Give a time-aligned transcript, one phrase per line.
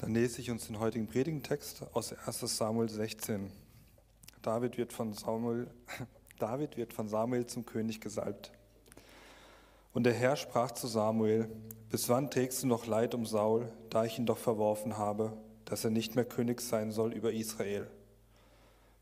[0.00, 3.52] Dann lese ich uns den heutigen Predigtentext aus 1 Samuel 16.
[4.40, 5.66] David wird von Samuel,
[6.38, 8.50] David wird von Samuel zum König gesalbt.
[9.92, 11.50] Und der Herr sprach zu Samuel,
[11.90, 15.36] bis wann trägst du noch Leid um Saul, da ich ihn doch verworfen habe,
[15.66, 17.86] dass er nicht mehr König sein soll über Israel?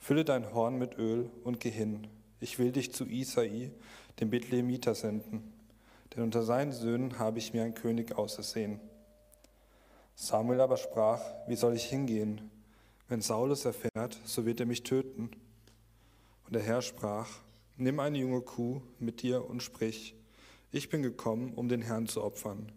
[0.01, 2.09] Fülle dein Horn mit Öl und geh hin.
[2.41, 3.71] Ich will dich zu Isai,
[4.19, 5.53] dem Bethlehemiter, senden,
[6.17, 8.81] denn unter seinen Söhnen habe ich mir einen König ausersehen.
[10.21, 12.51] Samuel aber sprach, wie soll ich hingehen?
[13.09, 15.31] Wenn Saul es erfährt, so wird er mich töten.
[16.45, 17.29] Und der Herr sprach,
[17.77, 20.17] nimm eine junge Kuh mit dir und sprich,
[20.73, 22.73] ich bin gekommen, um den Herrn zu opfern.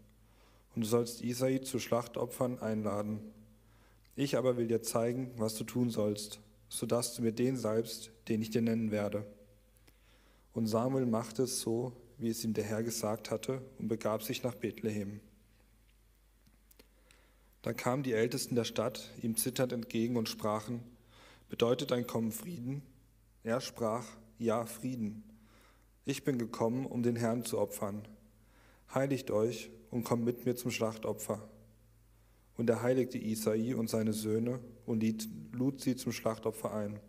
[0.75, 3.33] Und du sollst Isai zu Schlachtopfern einladen.
[4.15, 8.11] Ich aber will dir zeigen, was du tun sollst, so dass du mir den salbst,
[8.27, 9.25] den ich dir nennen werde.
[10.53, 14.43] Und Samuel machte es so, wie es ihm der Herr gesagt hatte, und begab sich
[14.43, 15.21] nach Bethlehem.
[17.61, 20.81] Da kamen die Ältesten der Stadt ihm zitternd entgegen und sprachen,
[21.49, 22.81] bedeutet dein Kommen Frieden?
[23.43, 24.05] Er sprach,
[24.39, 25.23] ja, Frieden.
[26.03, 28.07] Ich bin gekommen, um den Herrn zu opfern.
[28.93, 31.47] Heiligt euch und kommt mit mir zum Schlachtopfer.
[32.57, 35.03] Und er heiligte Isai und seine Söhne und
[35.53, 36.99] lud sie zum Schlachtopfer ein.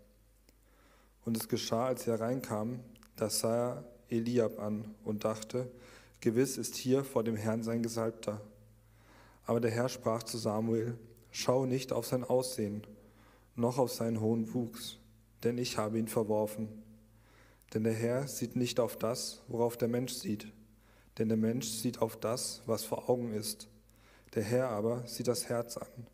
[1.25, 2.81] Und es geschah, als sie hereinkamen,
[3.17, 5.71] da sah er Eliab an und dachte,
[6.21, 8.41] gewiss ist hier vor dem Herrn sein Gesalbter.
[9.45, 10.99] Aber der Herr sprach zu Samuel,
[11.31, 12.87] schau nicht auf sein Aussehen,
[13.57, 14.99] noch auf seinen hohen Wuchs,
[15.43, 16.69] denn ich habe ihn verworfen.
[17.75, 20.53] Denn der Herr sieht nicht auf das, worauf der Mensch sieht,
[21.19, 23.69] denn der Mensch sieht auf das, was vor Augen ist.
[24.35, 26.07] Der Herr aber sieht das Herz an.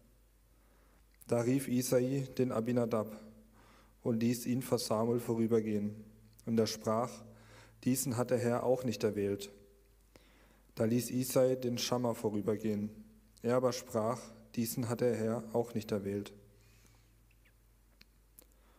[1.27, 3.21] Da rief Isai den Abinadab
[4.03, 5.95] und ließ ihn vor Samuel vorübergehen.
[6.47, 7.11] Und er sprach,
[7.85, 9.51] diesen hat der Herr auch nicht erwählt.
[10.75, 12.91] Da ließ Isai den Schammer vorübergehen.
[13.43, 14.21] Er aber sprach,
[14.57, 16.33] diesen hat der Herr auch nicht erwählt.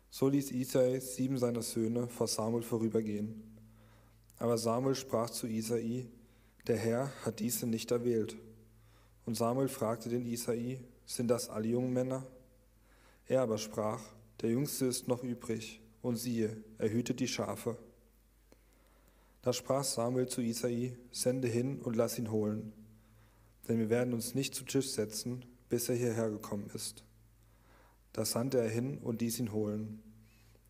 [0.09, 3.41] So ließ Isai sieben seiner Söhne vor Samuel vorübergehen.
[4.38, 6.07] Aber Samuel sprach zu Isai,
[6.67, 8.35] der Herr hat diese nicht erwählt.
[9.25, 12.25] Und Samuel fragte den Isai, sind das alle jungen Männer?
[13.28, 14.01] Er aber sprach,
[14.41, 17.78] der Jüngste ist noch übrig, und siehe, er hütet die Schafe.
[19.41, 22.73] Da sprach Samuel zu Isai, sende hin und lass ihn holen
[23.69, 27.03] denn wir werden uns nicht zu Tisch setzen, bis er hierher gekommen ist.
[28.13, 30.02] Da sandte er hin und ließ ihn holen.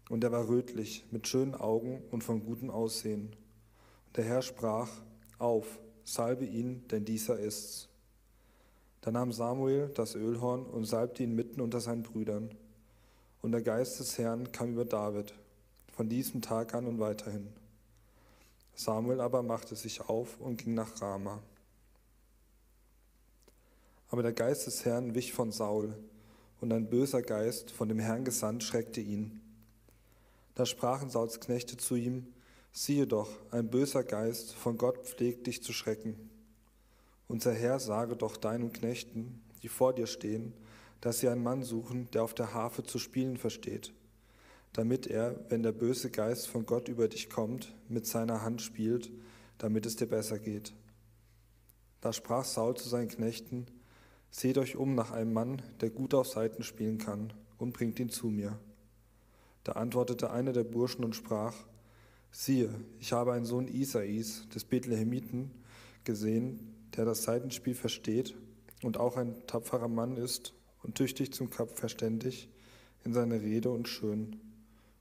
[0.10, 3.36] Und er war rötlich, mit schönen Augen und von gutem Aussehen.
[4.08, 4.90] Und der Herr sprach,
[5.38, 7.88] auf, salbe ihn, denn dieser ist's.
[9.02, 12.50] Da nahm Samuel das Ölhorn und salbte ihn mitten unter seinen Brüdern.
[13.42, 15.34] Und der Geist des Herrn kam über David,
[15.94, 17.48] von diesem Tag an und weiterhin.
[18.76, 21.42] Samuel aber machte sich auf und ging nach Rama.
[24.10, 25.96] Aber der Geist des Herrn wich von Saul,
[26.62, 29.40] und ein böser Geist, von dem Herrn gesandt, schreckte ihn.
[30.56, 32.28] Da sprachen Sauls Knechte zu ihm,
[32.74, 36.30] siehe doch, ein böser Geist von Gott pflegt dich zu schrecken.
[37.28, 40.54] Unser Herr sage doch deinen Knechten, die vor dir stehen,
[41.00, 43.94] dass sie einen Mann suchen, der auf der Harfe zu spielen versteht,
[44.74, 49.10] damit er, wenn der böse Geist von Gott über dich kommt, mit seiner Hand spielt,
[49.60, 50.74] damit es dir besser geht.
[52.02, 53.68] Da sprach Saul zu seinen Knechten,
[54.32, 58.10] Seht euch um nach einem Mann, der gut auf Seiten spielen kann, und bringt ihn
[58.10, 58.58] zu mir.
[59.64, 61.56] Da antwortete einer der Burschen und sprach,
[62.32, 65.52] siehe, ich habe einen Sohn Isais, des Bethlehemiten,
[66.04, 68.36] gesehen, der das Seitenspiel versteht
[68.82, 70.54] und auch ein tapferer Mann ist
[70.84, 72.50] und tüchtig zum Kap verständig
[73.04, 74.40] in seiner Rede und schön.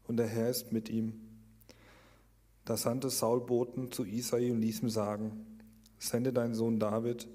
[0.07, 1.21] Und der Herr ist mit ihm.
[2.65, 5.47] Da sandte Saul Boten zu Isai und ließ ihm sagen,
[5.99, 7.29] sende deinen Sohn David,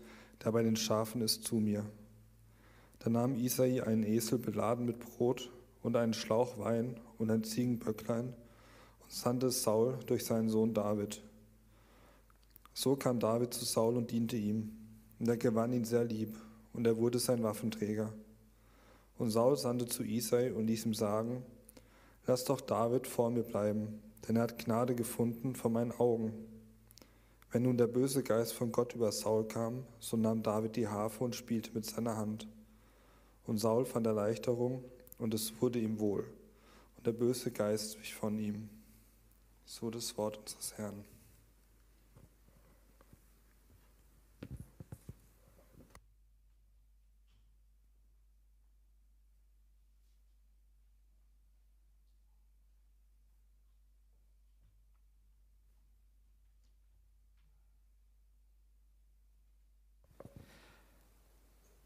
[0.43, 1.85] der bei den Schafen ist, zu mir.
[2.99, 8.33] Da nahm Isai einen Esel beladen mit Brot und einen Schlauch Wein und ein Ziegenböcklein
[9.01, 11.21] und sandte Saul durch seinen Sohn David.
[12.73, 14.71] So kam David zu Saul und diente ihm.
[15.19, 16.37] Und er gewann ihn sehr lieb,
[16.73, 18.11] und er wurde sein Waffenträger.
[19.17, 21.43] Und Saul sandte zu Isai und ließ ihm sagen,
[22.25, 26.33] Lass doch David vor mir bleiben, denn er hat Gnade gefunden vor meinen Augen.
[27.53, 31.23] Wenn nun der böse Geist von Gott über Saul kam, so nahm David die Harfe
[31.23, 32.47] und spielte mit seiner Hand.
[33.45, 34.83] Und Saul fand Erleichterung
[35.19, 36.25] und es wurde ihm wohl.
[36.97, 38.69] Und der böse Geist wich von ihm.
[39.65, 41.05] So das Wort unseres Herrn.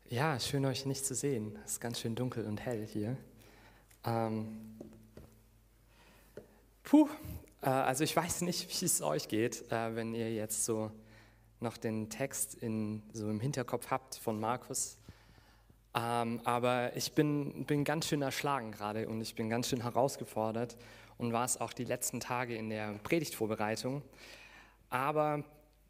[0.09, 1.59] Ja, schön euch nicht zu sehen.
[1.65, 3.17] Es ist ganz schön dunkel und hell hier.
[4.05, 4.79] Ähm,
[6.83, 7.09] puh,
[7.61, 10.91] äh, also ich weiß nicht, wie es euch geht, äh, wenn ihr jetzt so
[11.59, 14.97] noch den Text in, so im Hinterkopf habt von Markus.
[15.93, 20.77] Ähm, aber ich bin, bin ganz schön erschlagen gerade und ich bin ganz schön herausgefordert
[21.17, 24.03] und war es auch die letzten Tage in der Predigtvorbereitung.
[24.89, 25.43] Aber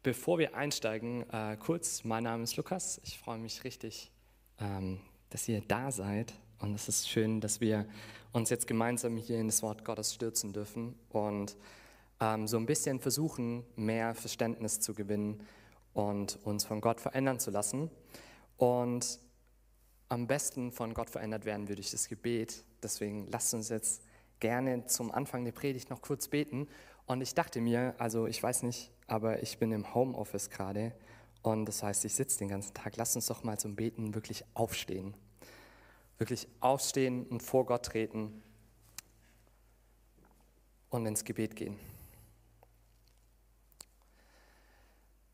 [0.08, 2.98] Bevor wir einsteigen, äh, kurz, mein Name ist Lukas.
[3.04, 4.10] Ich freue mich richtig,
[4.58, 6.32] ähm, dass ihr da seid.
[6.60, 7.86] Und es ist schön, dass wir
[8.32, 11.58] uns jetzt gemeinsam hier in das Wort Gottes stürzen dürfen und
[12.20, 15.46] ähm, so ein bisschen versuchen, mehr Verständnis zu gewinnen
[15.92, 17.90] und uns von Gott verändern zu lassen.
[18.56, 19.20] Und
[20.08, 22.64] am besten von Gott verändert werden wir durch das Gebet.
[22.82, 24.04] Deswegen lasst uns jetzt
[24.40, 26.66] gerne zum Anfang der Predigt noch kurz beten.
[27.04, 30.92] Und ich dachte mir, also ich weiß nicht, aber ich bin im Homeoffice gerade
[31.42, 32.96] und das heißt, ich sitze den ganzen Tag.
[32.96, 35.14] Lass uns doch mal zum Beten wirklich aufstehen.
[36.18, 38.42] Wirklich aufstehen und vor Gott treten
[40.90, 41.78] und ins Gebet gehen.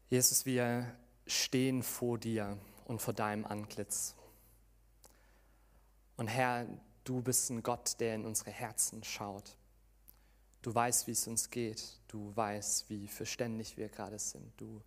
[0.09, 0.95] Jesus, wir
[1.27, 4.15] stehen vor dir und vor deinem Antlitz.
[6.17, 6.67] Und Herr,
[7.03, 9.57] du bist ein Gott, der in unsere Herzen schaut.
[10.65, 12.01] Du weißt, wie es uns geht.
[12.09, 14.51] Du weißt, wie verständlich wir gerade sind.
[14.57, 14.81] Du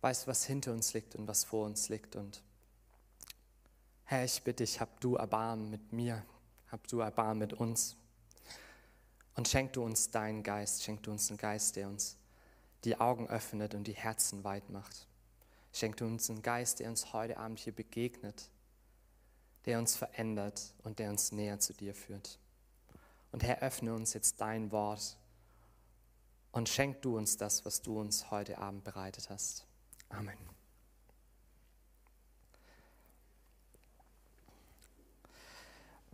[0.00, 2.14] weißt, was hinter uns liegt und was vor uns liegt.
[2.14, 2.40] Und
[4.04, 6.24] Herr, ich bitte dich, hab du Erbarmen mit mir,
[6.68, 7.96] hab du Erbarmen mit uns.
[9.34, 12.16] Und schenk du uns deinen Geist, schenk du uns einen Geist, der uns
[12.84, 15.08] die Augen öffnet und die Herzen weit macht.
[15.72, 18.50] Schenk du uns einen Geist, der uns heute Abend hier begegnet,
[19.64, 22.38] der uns verändert und der uns näher zu dir führt.
[23.32, 25.16] Und Herr, öffne uns jetzt dein Wort
[26.52, 29.66] und schenk du uns das, was du uns heute Abend bereitet hast.
[30.10, 30.36] Amen.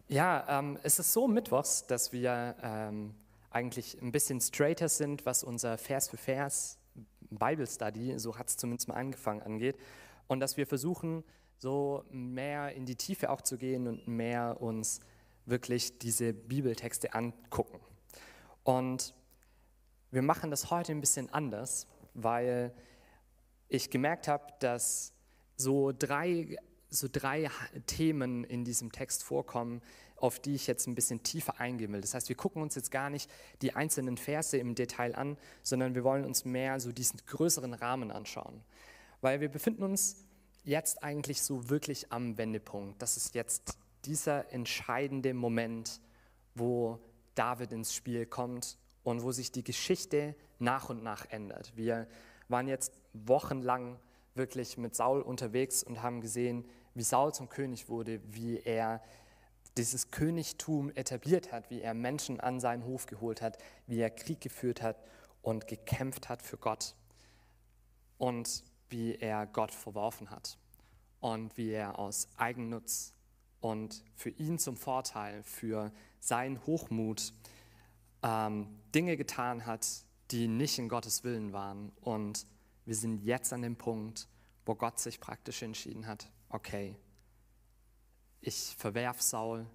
[0.07, 3.15] Ja, ähm, es ist so mittwochs, dass wir ähm,
[3.51, 6.79] eigentlich ein bisschen straighter sind, was unser Vers für Vers
[7.31, 9.77] Bible Study, so hat es zumindest mal angefangen, angeht.
[10.27, 11.25] Und dass wir versuchen,
[11.59, 15.01] so mehr in die Tiefe auch zu gehen und mehr uns
[15.49, 17.81] wirklich diese Bibeltexte angucken.
[18.65, 19.15] Und
[20.11, 22.73] wir machen das heute ein bisschen anders, weil
[23.69, 25.13] ich gemerkt habe, dass
[25.57, 26.57] so drei,
[26.89, 27.51] so drei
[27.87, 29.83] Themen in diesem Text vorkommen,
[30.17, 32.01] auf die ich jetzt ein bisschen tiefer eingehen will.
[32.01, 33.31] Das heißt, wir gucken uns jetzt gar nicht
[33.63, 38.11] die einzelnen Verse im Detail an, sondern wir wollen uns mehr so diesen größeren Rahmen
[38.11, 38.63] anschauen.
[39.21, 40.25] Weil wir befinden uns
[40.65, 43.01] jetzt eigentlich so wirklich am Wendepunkt.
[43.01, 46.01] Das ist jetzt dieser entscheidende Moment,
[46.55, 46.99] wo
[47.35, 51.73] David ins Spiel kommt und wo sich die Geschichte nach und nach ändert.
[51.77, 52.07] Wir
[52.49, 53.99] waren jetzt wochenlang
[54.35, 56.65] wirklich mit Saul unterwegs und haben gesehen,
[56.95, 59.03] wie Saul zum König wurde, wie er
[59.77, 64.41] dieses Königtum etabliert hat, wie er Menschen an seinen Hof geholt hat, wie er Krieg
[64.41, 64.97] geführt hat
[65.43, 66.95] und gekämpft hat für Gott
[68.19, 70.59] und wie er Gott verworfen hat
[71.21, 73.15] und wie er aus Eigennutz
[73.61, 77.33] und für ihn zum Vorteil, für seinen Hochmut
[78.23, 79.87] ähm, Dinge getan hat,
[80.31, 81.93] die nicht in Gottes Willen waren.
[82.01, 82.47] Und
[82.85, 84.29] wir sind jetzt an dem Punkt,
[84.67, 86.97] wo Gott sich praktisch entschieden hat, okay,
[88.41, 89.67] ich verwerf Saul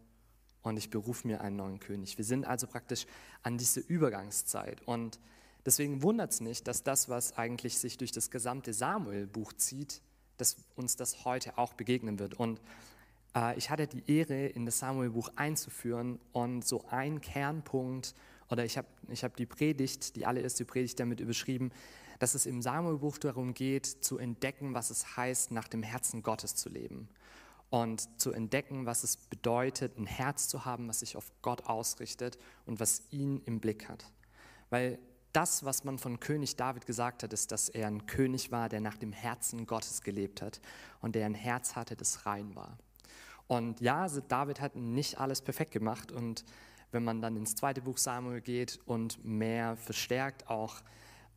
[0.62, 2.17] und ich berufe mir einen neuen König.
[2.17, 3.05] Wir sind also praktisch
[3.41, 4.81] an diese Übergangszeit.
[4.88, 5.19] Und
[5.65, 10.01] deswegen wundert es nicht, dass das, was eigentlich sich durch das gesamte Samuel-Buch zieht,
[10.38, 12.36] dass uns das heute auch begegnen wird.
[12.36, 12.62] Und
[13.56, 18.13] ich hatte die Ehre, in das Samuel-Buch einzuführen und so ein Kernpunkt,
[18.50, 21.72] oder ich habe ich hab die Predigt, die allererste Predigt damit überschrieben,
[22.20, 26.56] dass es im Samuel-Buch darum geht, zu entdecken, was es heißt, nach dem Herzen Gottes
[26.56, 27.10] zu leben.
[27.70, 32.38] Und zu entdecken, was es bedeutet, ein Herz zu haben, was sich auf Gott ausrichtet
[32.68, 34.06] und was ihn im Blick hat.
[34.70, 35.00] Weil
[35.32, 38.80] das, was man von König David gesagt hat, ist, dass er ein König war, der
[38.80, 40.62] nach dem Herzen Gottes gelebt hat
[41.02, 42.78] und der ein Herz hatte, das rein war.
[43.47, 46.12] Und ja, David hat nicht alles perfekt gemacht.
[46.12, 46.45] Und
[46.91, 50.81] wenn man dann ins zweite Buch Samuel geht und mehr verstärkt auch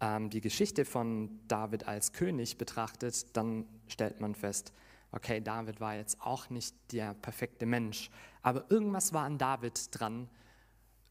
[0.00, 4.72] ähm, die Geschichte von David als König betrachtet, dann stellt man fest,
[5.12, 8.10] okay, David war jetzt auch nicht der perfekte Mensch.
[8.42, 10.28] Aber irgendwas war an David dran.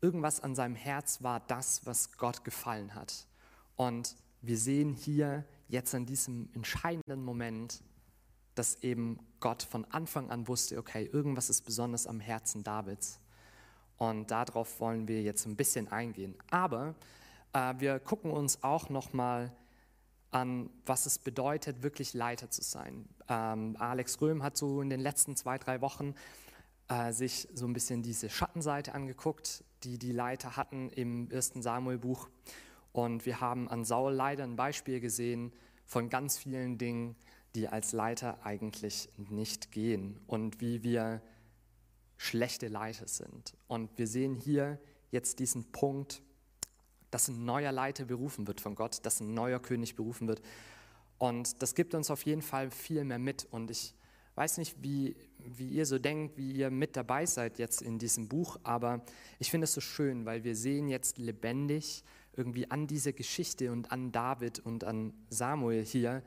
[0.01, 3.27] Irgendwas an seinem Herz war das, was Gott gefallen hat.
[3.75, 7.81] Und wir sehen hier jetzt an diesem entscheidenden Moment,
[8.55, 13.19] dass eben Gott von Anfang an wusste, okay, irgendwas ist besonders am Herzen Davids.
[13.97, 16.35] Und darauf wollen wir jetzt ein bisschen eingehen.
[16.49, 16.95] Aber
[17.53, 19.51] äh, wir gucken uns auch nochmal
[20.31, 23.07] an, was es bedeutet, wirklich Leiter zu sein.
[23.29, 26.13] Ähm, Alex Röhm hat so in den letzten zwei, drei Wochen
[26.89, 32.27] äh, sich so ein bisschen diese Schattenseite angeguckt, die die Leiter hatten im ersten Samuel-Buch.
[32.91, 35.53] Und wir haben an Saul leider ein Beispiel gesehen
[35.85, 37.15] von ganz vielen Dingen,
[37.55, 41.21] die als Leiter eigentlich nicht gehen und wie wir
[42.17, 43.55] schlechte Leiter sind.
[43.67, 44.79] Und wir sehen hier
[45.11, 46.21] jetzt diesen Punkt,
[47.11, 50.41] dass ein neuer Leiter berufen wird von Gott, dass ein neuer König berufen wird.
[51.17, 53.47] Und das gibt uns auf jeden Fall viel mehr mit.
[53.51, 53.95] Und ich
[54.35, 58.27] weiß nicht, wie, wie ihr so denkt, wie ihr mit dabei seid jetzt in diesem
[58.27, 59.01] Buch, aber
[59.39, 62.03] ich finde es so schön, weil wir sehen jetzt lebendig
[62.35, 66.21] irgendwie an dieser Geschichte und an David und an Samuel hier,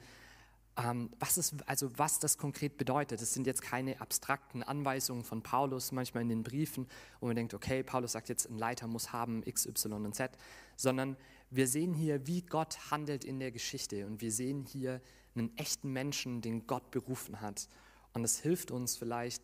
[1.18, 3.20] was, ist, also was das konkret bedeutet.
[3.20, 6.86] Es sind jetzt keine abstrakten Anweisungen von Paulus, manchmal in den Briefen,
[7.18, 10.30] wo man denkt, okay, Paulus sagt jetzt, ein Leiter muss haben X, Y und Z,
[10.76, 11.16] sondern
[11.50, 15.00] wir sehen hier, wie Gott handelt in der Geschichte und wir sehen hier
[15.34, 17.68] einen echten Menschen, den Gott berufen hat.
[18.12, 19.42] Und es hilft uns vielleicht,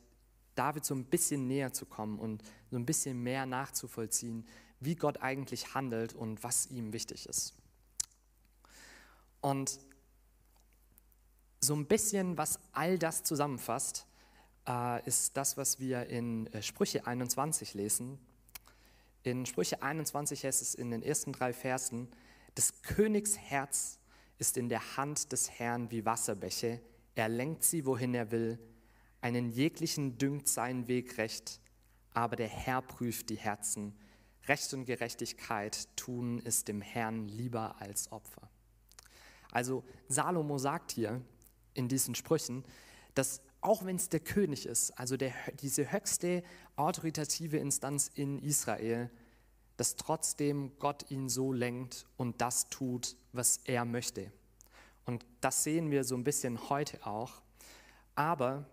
[0.54, 4.46] David so ein bisschen näher zu kommen und so ein bisschen mehr nachzuvollziehen,
[4.78, 7.54] wie Gott eigentlich handelt und was ihm wichtig ist.
[9.40, 9.80] Und
[11.64, 14.06] so ein bisschen, was all das zusammenfasst,
[14.68, 18.18] äh, ist das, was wir in äh, Sprüche 21 lesen.
[19.22, 22.08] In Sprüche 21 heißt es in den ersten drei Versen,
[22.56, 23.98] des Königs Herz
[24.38, 26.80] ist in der Hand des Herrn wie Wasserbäche,
[27.14, 28.58] er lenkt sie, wohin er will,
[29.20, 31.60] einen jeglichen düngt seinen Weg recht,
[32.12, 33.96] aber der Herr prüft die Herzen.
[34.46, 38.50] Recht und Gerechtigkeit tun ist dem Herrn lieber als Opfer.
[39.50, 41.22] Also Salomo sagt hier
[41.74, 42.64] in diesen Sprüchen,
[43.14, 46.42] dass auch wenn es der König ist, also der, diese höchste
[46.76, 49.10] autoritative Instanz in Israel,
[49.76, 54.30] dass trotzdem Gott ihn so lenkt und das tut, was er möchte.
[55.06, 57.42] Und das sehen wir so ein bisschen heute auch.
[58.14, 58.66] Aber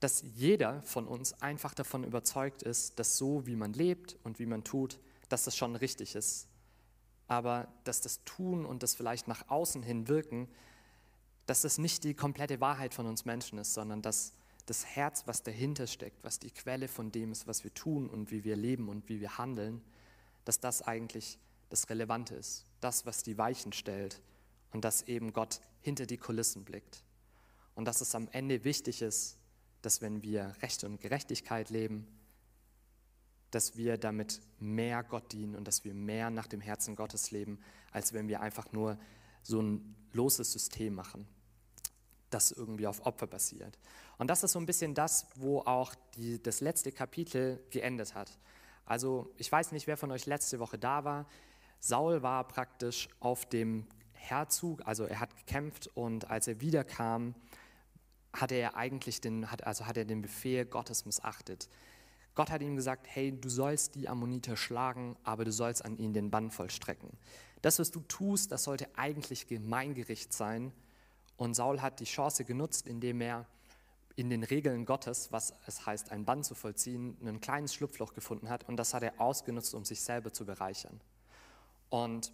[0.00, 4.46] dass jeder von uns einfach davon überzeugt ist, dass so, wie man lebt und wie
[4.46, 6.48] man tut, dass das schon richtig ist.
[7.28, 10.48] Aber dass das Tun und das vielleicht nach außen hin wirken,
[11.50, 14.34] dass das nicht die komplette Wahrheit von uns Menschen ist, sondern dass
[14.66, 18.30] das Herz, was dahinter steckt, was die Quelle von dem ist, was wir tun und
[18.30, 19.82] wie wir leben und wie wir handeln,
[20.44, 24.22] dass das eigentlich das Relevante ist, das, was die Weichen stellt
[24.70, 27.02] und dass eben Gott hinter die Kulissen blickt.
[27.74, 29.36] Und dass es am Ende wichtig ist,
[29.82, 32.06] dass wenn wir Recht und Gerechtigkeit leben,
[33.50, 37.58] dass wir damit mehr Gott dienen und dass wir mehr nach dem Herzen Gottes leben,
[37.90, 38.96] als wenn wir einfach nur
[39.42, 41.26] so ein loses System machen,
[42.30, 43.78] das irgendwie auf Opfer basiert.
[44.18, 48.38] Und das ist so ein bisschen das, wo auch die, das letzte Kapitel geendet hat.
[48.86, 51.26] Also ich weiß nicht, wer von euch letzte Woche da war.
[51.78, 57.34] Saul war praktisch auf dem Herzug, also er hat gekämpft und als er wiederkam,
[58.32, 61.68] hatte er eigentlich den, hat, also hat er den Befehl Gottes missachtet.
[62.34, 66.14] Gott hat ihm gesagt, hey, du sollst die Ammoniter schlagen, aber du sollst an ihnen
[66.14, 67.10] den Bann vollstrecken.
[67.62, 70.72] Das, was du tust, das sollte eigentlich Gemeingericht sein.
[71.40, 73.46] Und Saul hat die Chance genutzt, indem er
[74.14, 78.50] in den Regeln Gottes, was es heißt, einen Bann zu vollziehen, ein kleines Schlupfloch gefunden
[78.50, 78.68] hat.
[78.68, 81.00] Und das hat er ausgenutzt, um sich selber zu bereichern.
[81.88, 82.30] Und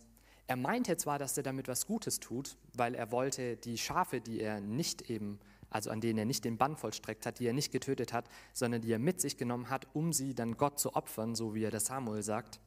[0.48, 4.40] er meinte zwar, dass er damit was Gutes tut, weil er wollte die Schafe, die
[4.40, 5.38] er nicht eben
[5.70, 8.82] also an denen er nicht den Bann vollstreckt hat, die er nicht getötet hat, sondern
[8.82, 11.70] die er mit sich genommen hat, um sie dann Gott zu opfern, so wie er
[11.70, 12.60] das Samuel sagt,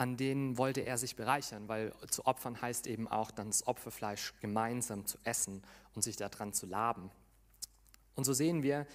[0.00, 4.32] an denen wollte er sich bereichern, weil zu opfern heißt eben auch dann das Opferfleisch
[4.40, 5.62] gemeinsam zu essen
[5.94, 7.10] und sich daran zu laben.
[8.14, 8.86] Und so sehen wir,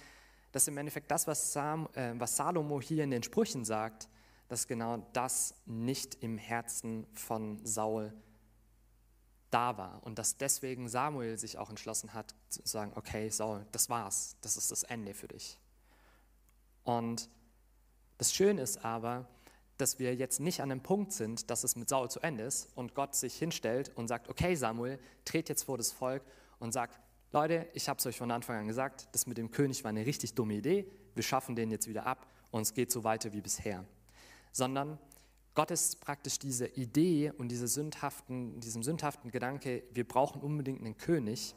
[0.50, 4.08] dass im Endeffekt das, was, Sam, äh, was Salomo hier in den Sprüchen sagt,
[4.48, 8.12] dass genau das nicht im Herzen von Saul
[9.52, 13.88] da war und dass deswegen Samuel sich auch entschlossen hat zu sagen, okay, Saul, das
[13.88, 15.56] war's, das ist das Ende für dich.
[16.82, 17.30] Und
[18.18, 19.28] das Schöne ist aber,
[19.78, 22.68] dass wir jetzt nicht an dem Punkt sind, dass es mit Saul zu Ende ist
[22.74, 26.22] und Gott sich hinstellt und sagt, okay Samuel, tret jetzt vor das Volk
[26.58, 26.98] und sagt,
[27.32, 30.06] Leute, ich habe es euch von Anfang an gesagt, das mit dem König war eine
[30.06, 33.40] richtig dumme Idee, wir schaffen den jetzt wieder ab und es geht so weiter wie
[33.40, 33.84] bisher.
[34.52, 34.98] Sondern
[35.54, 40.96] Gott ist praktisch diese Idee und diese sündhaften, diesem sündhaften Gedanke, wir brauchen unbedingt einen
[40.96, 41.54] König,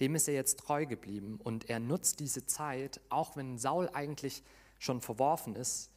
[0.00, 4.42] dem ist er jetzt treu geblieben und er nutzt diese Zeit, auch wenn Saul eigentlich
[4.78, 5.90] schon verworfen ist,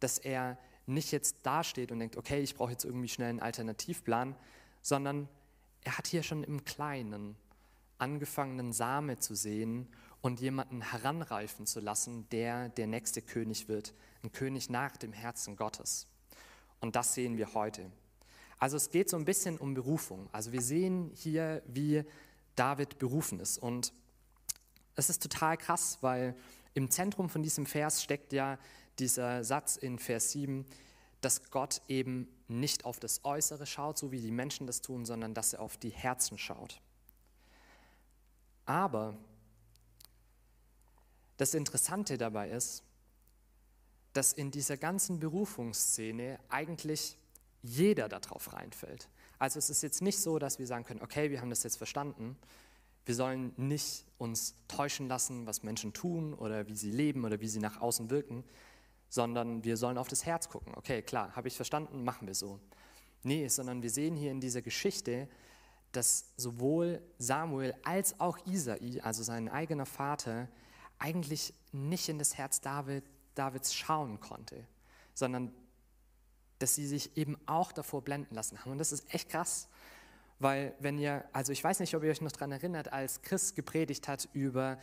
[0.00, 4.36] dass er nicht jetzt dasteht und denkt, okay, ich brauche jetzt irgendwie schnell einen Alternativplan,
[4.82, 5.28] sondern
[5.84, 7.36] er hat hier schon im Kleinen
[7.98, 9.88] angefangenen Same zu sehen
[10.20, 15.56] und jemanden heranreifen zu lassen, der der nächste König wird, ein König nach dem Herzen
[15.56, 16.06] Gottes.
[16.80, 17.90] Und das sehen wir heute.
[18.58, 20.28] Also es geht so ein bisschen um Berufung.
[20.32, 22.04] Also wir sehen hier, wie
[22.54, 23.58] David berufen ist.
[23.58, 23.92] Und
[24.94, 26.34] es ist total krass, weil
[26.74, 28.58] im Zentrum von diesem Vers steckt ja
[28.98, 30.66] dieser Satz in Vers 7,
[31.20, 35.34] dass Gott eben nicht auf das Äußere schaut, so wie die Menschen das tun, sondern
[35.34, 36.80] dass er auf die Herzen schaut.
[38.64, 39.16] Aber
[41.36, 42.82] das Interessante dabei ist,
[44.12, 47.18] dass in dieser ganzen Berufungsszene eigentlich
[47.62, 49.08] jeder darauf reinfällt.
[49.38, 51.76] Also es ist jetzt nicht so, dass wir sagen können, okay, wir haben das jetzt
[51.76, 52.36] verstanden.
[53.04, 57.48] Wir sollen nicht uns täuschen lassen, was Menschen tun oder wie sie leben oder wie
[57.48, 58.44] sie nach außen wirken,
[59.08, 60.72] sondern wir sollen auf das Herz gucken.
[60.76, 62.60] Okay, klar, habe ich verstanden, machen wir so.
[63.22, 65.28] Nee, sondern wir sehen hier in dieser Geschichte,
[65.92, 70.48] dass sowohl Samuel als auch Isai, also sein eigener Vater,
[70.98, 74.66] eigentlich nicht in das Herz David, Davids schauen konnte,
[75.14, 75.52] sondern
[76.58, 78.72] dass sie sich eben auch davor blenden lassen haben.
[78.72, 79.68] Und das ist echt krass,
[80.38, 83.54] weil wenn ihr, also ich weiß nicht, ob ihr euch noch daran erinnert, als Chris
[83.54, 84.78] gepredigt hat über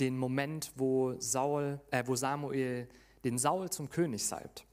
[0.00, 2.88] den Moment, wo, Saul, äh, wo Samuel
[3.24, 4.66] den Saul zum König salbt.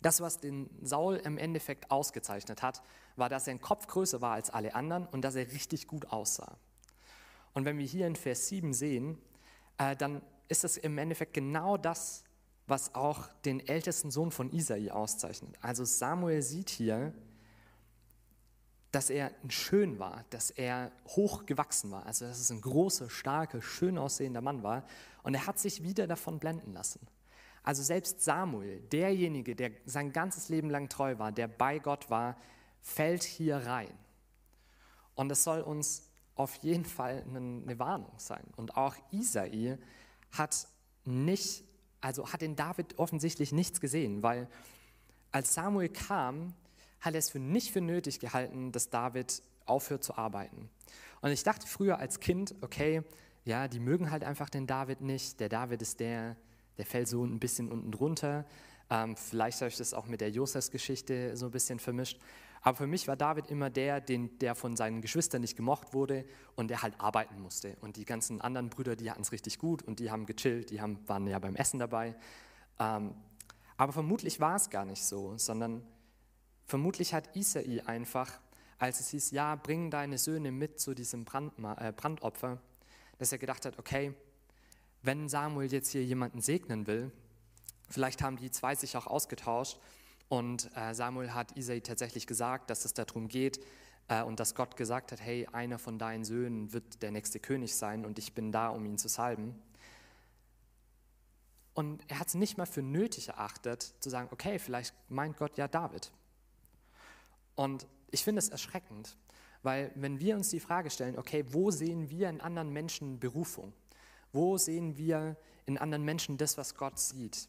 [0.00, 2.82] Das, was den Saul im Endeffekt ausgezeichnet hat,
[3.16, 6.56] war, dass sein Kopf größer war als alle anderen und dass er richtig gut aussah.
[7.52, 9.18] Und wenn wir hier in Vers 7 sehen,
[9.78, 12.22] äh, dann ist es im Endeffekt genau das,
[12.66, 15.56] was auch den ältesten Sohn von Isai auszeichnet.
[15.60, 17.12] Also Samuel sieht hier,
[18.92, 23.60] dass er schön war, dass er hoch gewachsen war, also dass es ein großer, starker,
[23.60, 24.84] schön aussehender Mann war.
[25.22, 27.00] Und er hat sich wieder davon blenden lassen.
[27.62, 32.36] Also selbst Samuel, derjenige, der sein ganzes Leben lang treu war, der bei Gott war,
[32.80, 33.92] fällt hier rein.
[35.14, 38.44] Und das soll uns auf jeden Fall eine Warnung sein.
[38.56, 39.78] Und auch Isai
[40.30, 40.68] hat
[41.04, 41.64] nicht
[42.00, 44.48] also hat in David offensichtlich nichts gesehen, weil
[45.32, 46.54] als Samuel kam,
[47.00, 50.70] hat er es für nicht für nötig gehalten, dass David aufhört zu arbeiten.
[51.20, 53.02] Und ich dachte früher als Kind, okay,
[53.44, 55.40] ja, die mögen halt einfach den David nicht.
[55.40, 56.36] Der David ist der,
[56.78, 58.46] der fällt so ein bisschen unten drunter.
[58.90, 62.18] Ähm, vielleicht habe ich das auch mit der Josefs-Geschichte so ein bisschen vermischt.
[62.62, 66.24] Aber für mich war David immer der, den, der von seinen Geschwistern nicht gemocht wurde
[66.56, 67.76] und der halt arbeiten musste.
[67.80, 70.80] Und die ganzen anderen Brüder, die hatten es richtig gut und die haben gechillt, die
[70.80, 72.16] haben, waren ja beim Essen dabei.
[72.78, 73.14] Ähm,
[73.76, 75.82] aber vermutlich war es gar nicht so, sondern
[76.66, 78.40] vermutlich hat Isai einfach,
[78.78, 82.60] als es hieß, ja, bring deine Söhne mit zu diesem Brandma äh, Brandopfer,
[83.18, 84.14] dass er gedacht hat, okay,
[85.02, 87.12] wenn Samuel jetzt hier jemanden segnen will,
[87.88, 89.78] vielleicht haben die zwei sich auch ausgetauscht
[90.28, 93.60] und äh, Samuel hat Isai tatsächlich gesagt, dass es darum geht
[94.08, 97.74] äh, und dass Gott gesagt hat, hey, einer von deinen Söhnen wird der nächste König
[97.74, 99.54] sein und ich bin da, um ihn zu salben.
[101.74, 105.56] Und er hat es nicht mal für nötig erachtet, zu sagen, okay, vielleicht meint Gott
[105.56, 106.10] ja David.
[107.54, 109.16] Und ich finde es erschreckend,
[109.62, 113.72] weil wenn wir uns die Frage stellen, okay, wo sehen wir in anderen Menschen Berufung?
[114.32, 115.36] Wo sehen wir
[115.66, 117.48] in anderen Menschen das, was Gott sieht?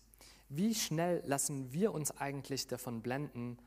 [0.50, 3.58] wie schnell lassen wir uns eigentlich davon blenden,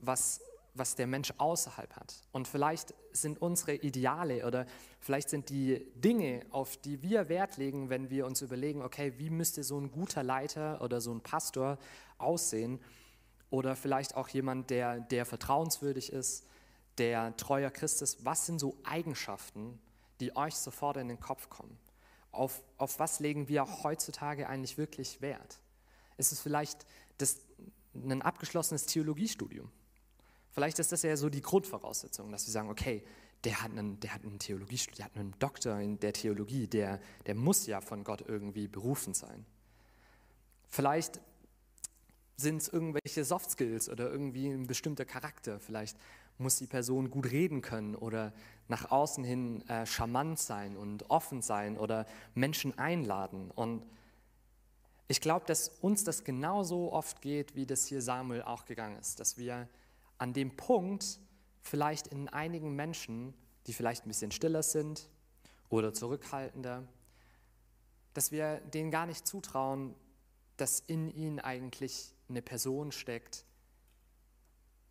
[0.00, 0.40] was,
[0.74, 2.20] was der Mensch außerhalb hat.
[2.32, 4.66] Und vielleicht sind unsere Ideale oder
[4.98, 9.30] vielleicht sind die Dinge, auf die wir Wert legen, wenn wir uns überlegen, okay, wie
[9.30, 11.78] müsste so ein guter Leiter oder so ein Pastor
[12.18, 12.80] aussehen
[13.50, 16.44] oder vielleicht auch jemand, der, der vertrauenswürdig ist,
[16.98, 19.78] der treuer Christ ist, was sind so Eigenschaften,
[20.18, 21.78] die euch sofort in den Kopf kommen?
[22.30, 25.60] Auf, auf was legen wir heutzutage eigentlich wirklich Wert?
[26.18, 26.84] ist es vielleicht
[27.16, 27.38] das,
[27.94, 29.70] ein abgeschlossenes Theologiestudium.
[30.50, 33.02] Vielleicht ist das ja so die Grundvoraussetzung, dass wir sagen, okay,
[33.44, 37.00] der hat einen, der hat einen Theologiestudium, der hat einen Doktor in der Theologie, der,
[37.26, 39.46] der muss ja von Gott irgendwie berufen sein.
[40.68, 41.20] Vielleicht
[42.36, 45.60] sind es irgendwelche Soft Skills oder irgendwie ein bestimmter Charakter.
[45.60, 45.96] Vielleicht
[46.38, 48.32] muss die Person gut reden können oder
[48.68, 53.50] nach außen hin äh, charmant sein und offen sein oder Menschen einladen.
[53.50, 53.84] Und
[55.08, 59.20] ich glaube, dass uns das genauso oft geht, wie das hier Samuel auch gegangen ist,
[59.20, 59.68] dass wir
[60.18, 61.18] an dem Punkt
[61.62, 63.34] vielleicht in einigen Menschen,
[63.66, 65.08] die vielleicht ein bisschen stiller sind
[65.70, 66.86] oder zurückhaltender,
[68.14, 69.94] dass wir denen gar nicht zutrauen,
[70.56, 73.44] dass in ihnen eigentlich eine Person steckt,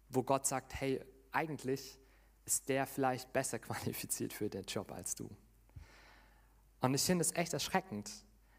[0.09, 1.01] wo Gott sagt, hey,
[1.37, 1.99] eigentlich
[2.45, 5.29] ist der vielleicht besser qualifiziert für den Job als du.
[6.81, 8.11] Und ich finde es echt erschreckend,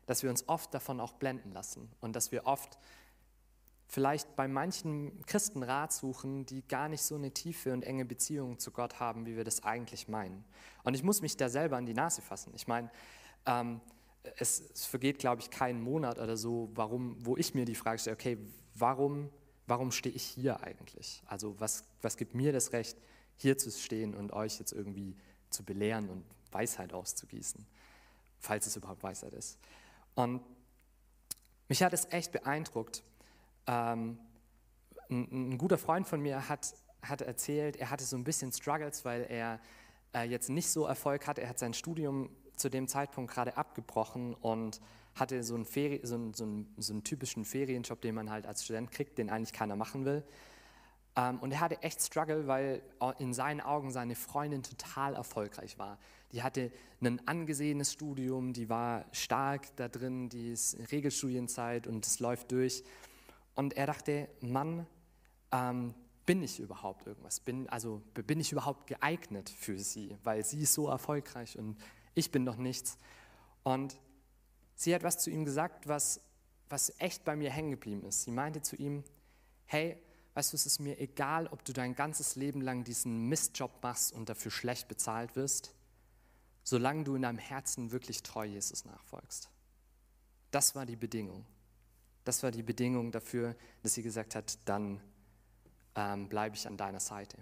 [0.07, 2.79] dass wir uns oft davon auch blenden lassen und dass wir oft
[3.87, 8.59] vielleicht bei manchen Christen Rat suchen, die gar nicht so eine tiefe und enge Beziehung
[8.59, 10.45] zu Gott haben, wie wir das eigentlich meinen.
[10.85, 12.53] Und ich muss mich da selber an die Nase fassen.
[12.55, 12.91] Ich meine,
[13.47, 13.81] ähm,
[14.37, 17.99] es, es, vergeht, glaube ich, keinen Monat oder so, warum, wo ich mir die Frage
[17.99, 18.38] stelle, okay,
[18.75, 19.31] warum
[19.68, 21.22] warum stehe ich hier eigentlich?
[21.26, 22.96] Also was, was gibt mir das Recht,
[23.37, 25.14] hier zu stehen und euch jetzt irgendwie
[25.50, 27.64] zu belehren und Weisheit auszugießen,
[28.40, 29.59] falls es überhaupt Weisheit ist.
[30.14, 30.42] Und
[31.68, 33.02] mich hat es echt beeindruckt.
[33.66, 34.18] Ähm,
[35.11, 39.04] ein, ein, guter Freund von mir hat, hat erzählt, er hatte so ein bisschen Struggles,
[39.04, 39.61] weil er
[40.14, 41.42] äh, jetzt nicht so Erfolg hatte.
[41.42, 44.81] Er hat sein Studium zu dem Zeitpunkt gerade abgebrochen und
[45.20, 48.46] hatte so einen, Ferien, so, einen, so, einen, so einen, typischen Ferienjob, den man halt
[48.46, 50.24] als Student kriegt, den eigentlich keiner machen will.
[51.16, 52.83] Ähm, und er hatte echt Struggle, weil
[53.18, 55.98] in seinen Augen seine Freundin total erfolgreich war.
[56.33, 62.07] Die hatte ein angesehenes Studium, die war stark da drin, die ist in Regelstudienzeit und
[62.07, 62.85] es läuft durch.
[63.54, 64.87] Und er dachte, Mann,
[65.52, 65.94] ähm,
[66.26, 67.40] bin ich überhaupt irgendwas?
[67.40, 70.16] Bin, also bin ich überhaupt geeignet für sie?
[70.22, 71.78] Weil sie ist so erfolgreich und
[72.14, 72.98] ich bin doch nichts.
[73.62, 73.98] Und
[74.79, 76.21] sie hat was zu ihm gesagt, was,
[76.69, 78.23] was echt bei mir hängen geblieben ist.
[78.23, 79.03] Sie meinte zu ihm,
[79.67, 80.01] hey,
[80.35, 84.12] weißt du, es ist mir egal, ob du dein ganzes Leben lang diesen Mistjob machst
[84.12, 85.75] und dafür schlecht bezahlt wirst,
[86.62, 89.51] solange du in deinem Herzen wirklich treu Jesus nachfolgst.
[90.53, 91.45] Das war die Bedingung.
[92.25, 95.01] Das war die Bedingung dafür, dass sie gesagt hat, dann
[95.97, 97.37] ähm, bleibe ich an deiner Seite.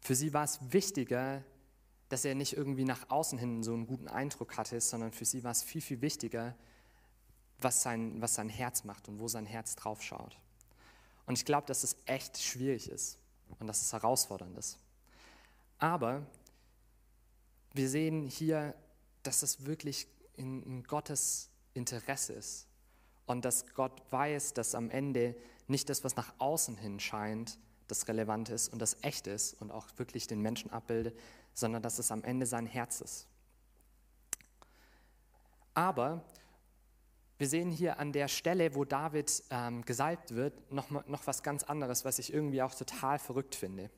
[0.00, 1.44] Für sie war es wichtiger,
[2.08, 5.42] dass er nicht irgendwie nach außen hin so einen guten Eindruck hatte, sondern für sie
[5.42, 6.54] war es viel, viel wichtiger,
[7.58, 10.38] was sein, was sein Herz macht und wo sein Herz drauf schaut.
[11.26, 13.18] Und ich glaube, dass es echt schwierig ist
[13.58, 14.78] und dass es herausfordernd ist.
[15.78, 16.26] Aber
[17.72, 18.74] wir sehen hier,
[19.22, 22.66] dass es wirklich in, in Gottes Interesse ist
[23.26, 25.34] und dass Gott weiß, dass am Ende
[25.66, 29.70] nicht das, was nach außen hin scheint, das Relevante ist und das Echte ist und
[29.70, 31.18] auch wirklich den Menschen abbildet,
[31.56, 33.26] sondern dass es am Ende sein Herz ist.
[35.74, 36.22] Aber
[37.38, 41.64] wir sehen hier an der Stelle, wo David ähm, gesalbt wird, noch, noch was ganz
[41.64, 43.90] anderes, was ich irgendwie auch total verrückt finde.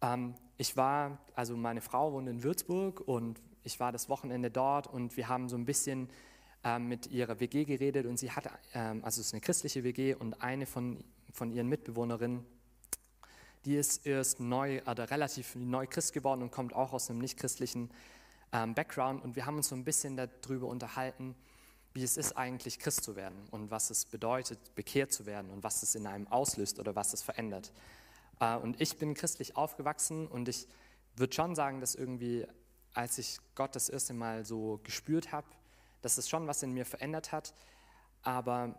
[0.00, 4.86] Ähm, ich war, also meine Frau wohnt in Würzburg und ich war das Wochenende dort
[4.86, 6.08] und wir haben so ein bisschen
[6.64, 10.14] ähm, mit ihrer WG geredet und sie hat, ähm, also es ist eine christliche WG
[10.14, 12.46] und eine von, von ihren Mitbewohnerinnen
[13.64, 17.90] die ist erst neu oder relativ neu Christ geworden und kommt auch aus einem nicht-christlichen
[18.52, 19.22] ähm, Background.
[19.22, 21.34] Und wir haben uns so ein bisschen darüber unterhalten,
[21.94, 25.62] wie es ist eigentlich Christ zu werden und was es bedeutet, bekehrt zu werden und
[25.62, 27.72] was es in einem auslöst oder was es verändert.
[28.40, 30.66] Äh, und ich bin christlich aufgewachsen und ich
[31.16, 32.46] würde schon sagen, dass irgendwie,
[32.94, 35.46] als ich Gott das erste Mal so gespürt habe,
[36.00, 37.54] dass es schon was in mir verändert hat,
[38.22, 38.74] aber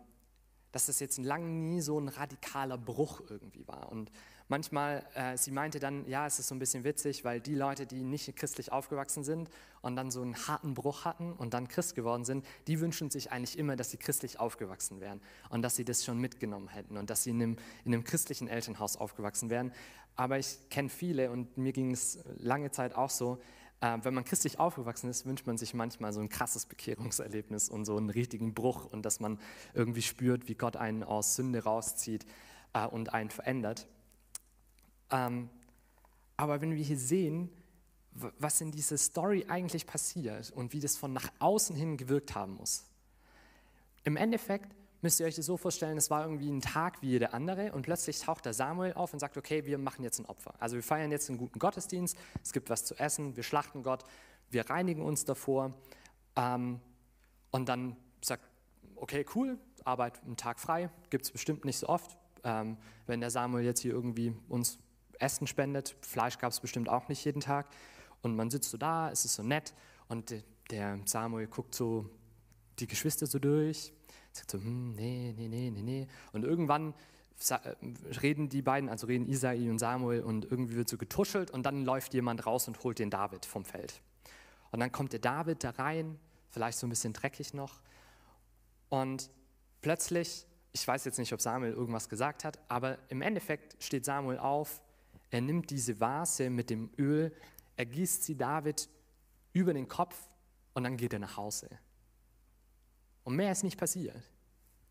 [0.72, 3.90] dass es jetzt lang nie so ein radikaler Bruch irgendwie war.
[3.92, 4.10] Und
[4.48, 7.86] manchmal, äh, sie meinte dann, ja, es ist so ein bisschen witzig, weil die Leute,
[7.86, 9.50] die nicht christlich aufgewachsen sind
[9.82, 13.32] und dann so einen harten Bruch hatten und dann Christ geworden sind, die wünschen sich
[13.32, 17.10] eigentlich immer, dass sie christlich aufgewachsen wären und dass sie das schon mitgenommen hätten und
[17.10, 19.72] dass sie in einem, in einem christlichen Elternhaus aufgewachsen wären.
[20.16, 23.40] Aber ich kenne viele und mir ging es lange Zeit auch so,
[23.80, 27.84] äh, wenn man christlich aufgewachsen ist, wünscht man sich manchmal so ein krasses Bekehrungserlebnis und
[27.84, 29.38] so einen richtigen Bruch und dass man
[29.74, 32.24] irgendwie spürt, wie Gott einen aus Sünde rauszieht
[32.72, 33.88] äh, und einen verändert.
[35.14, 35.48] Ähm,
[36.36, 37.48] aber wenn wir hier sehen,
[38.38, 42.54] was in dieser Story eigentlich passiert und wie das von nach außen hin gewirkt haben
[42.54, 42.84] muss.
[44.04, 47.34] Im Endeffekt müsst ihr euch das so vorstellen, es war irgendwie ein Tag wie jeder
[47.34, 50.54] andere und plötzlich taucht der Samuel auf und sagt, okay, wir machen jetzt ein Opfer.
[50.58, 54.04] Also wir feiern jetzt einen guten Gottesdienst, es gibt was zu essen, wir schlachten Gott,
[54.50, 55.74] wir reinigen uns davor
[56.36, 56.80] ähm,
[57.50, 58.44] und dann sagt,
[58.96, 62.16] okay, cool, Arbeit einen Tag frei, gibt es bestimmt nicht so oft.
[62.44, 64.78] Ähm, wenn der Samuel jetzt hier irgendwie uns
[65.20, 65.96] Essen spendet.
[66.00, 67.66] Fleisch gab es bestimmt auch nicht jeden Tag.
[68.22, 69.74] Und man sitzt so da, es ist so nett
[70.08, 70.34] und
[70.70, 72.08] der Samuel guckt so
[72.78, 73.92] die Geschwister so durch,
[74.32, 76.08] sagt so, hm, nee, nee, nee, nee, nee.
[76.32, 76.94] Und irgendwann
[77.48, 77.74] äh,
[78.22, 81.84] reden die beiden, also reden Isai und Samuel und irgendwie wird so getuschelt und dann
[81.84, 84.00] läuft jemand raus und holt den David vom Feld.
[84.70, 86.18] Und dann kommt der David da rein,
[86.50, 87.80] vielleicht so ein bisschen dreckig noch.
[88.88, 89.30] Und
[89.82, 94.38] plötzlich, ich weiß jetzt nicht, ob Samuel irgendwas gesagt hat, aber im Endeffekt steht Samuel
[94.38, 94.82] auf,
[95.34, 97.34] er nimmt diese Vase mit dem Öl,
[97.74, 98.88] er gießt sie David
[99.52, 100.30] über den Kopf
[100.74, 101.68] und dann geht er nach Hause.
[103.24, 104.30] Und mehr ist nicht passiert.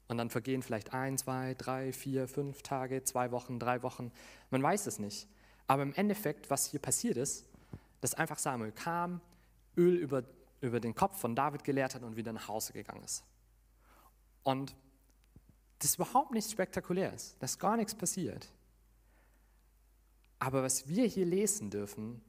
[0.10, 4.12] Und dann vergehen vielleicht ein, zwei, drei, vier, fünf Tage, zwei Wochen, drei Wochen.
[4.49, 5.29] Man weiß es nicht.
[5.65, 7.45] Aber im Endeffekt, was hier passiert ist,
[8.01, 9.21] dass einfach Samuel kam,
[9.77, 10.23] Öl über,
[10.60, 13.23] über den Kopf von David geleert hat und wieder nach Hause gegangen ist.
[14.43, 14.75] Und
[15.79, 17.38] das ist überhaupt nichts Spektakuläres.
[17.39, 18.51] Da ist gar nichts passiert.
[20.43, 22.21] Aber was wir hier lesen dürfen,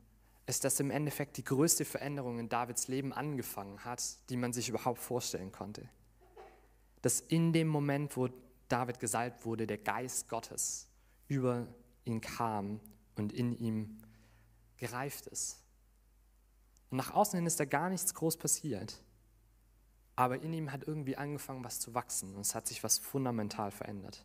[0.47, 4.69] ist, dass im Endeffekt die größte Veränderung in Davids Leben angefangen hat, die man sich
[4.69, 5.89] überhaupt vorstellen konnte.
[7.03, 8.29] Dass in dem Moment, wo
[8.69, 10.87] David gesalbt wurde, der Geist Gottes
[11.27, 11.67] über
[12.05, 12.79] ihn kam
[13.17, 13.99] und in ihm
[14.77, 15.59] gereift ist.
[16.91, 19.03] Und nach außen hin ist da gar nichts groß passiert.
[20.15, 22.33] Aber in ihm hat irgendwie angefangen, was zu wachsen.
[22.37, 24.25] Und es hat sich was fundamental verändert.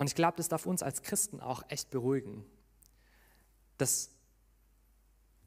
[0.00, 2.46] Und ich glaube, das darf uns als Christen auch echt beruhigen.
[3.76, 4.08] Dass